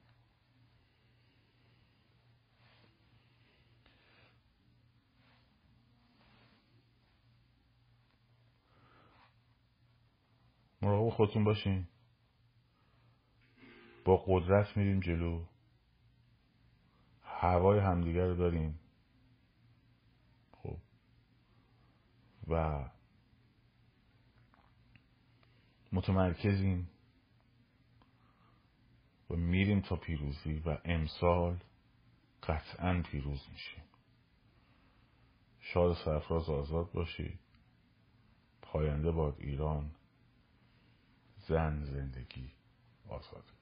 مراقب 10.83 11.11
خودتون 11.11 11.45
باشین. 11.45 11.87
با 14.11 14.25
قدرت 14.27 14.77
میریم 14.77 15.01
جلو. 15.01 15.45
هوای 17.23 17.79
همدیگر 17.79 18.27
رو 18.27 18.35
داریم. 18.35 18.81
خب. 20.53 20.77
و 22.49 22.85
متمرکزیم. 25.93 26.91
و 29.31 29.37
میریم 29.37 29.81
تا 29.81 29.97
پیروزی 29.97 30.63
و 30.67 30.79
امسال 30.85 31.59
قطعا 32.43 33.03
پیروز 33.03 33.47
میشیم. 33.53 33.85
شاد 35.61 35.97
سرفراز 36.05 36.49
آزاد 36.49 36.93
باشید. 36.93 37.39
پاینده 38.63 39.11
باد 39.11 39.37
ایران. 39.39 39.91
زن 41.49 41.85
زندگی 41.85 42.53
آزادی 43.09 43.60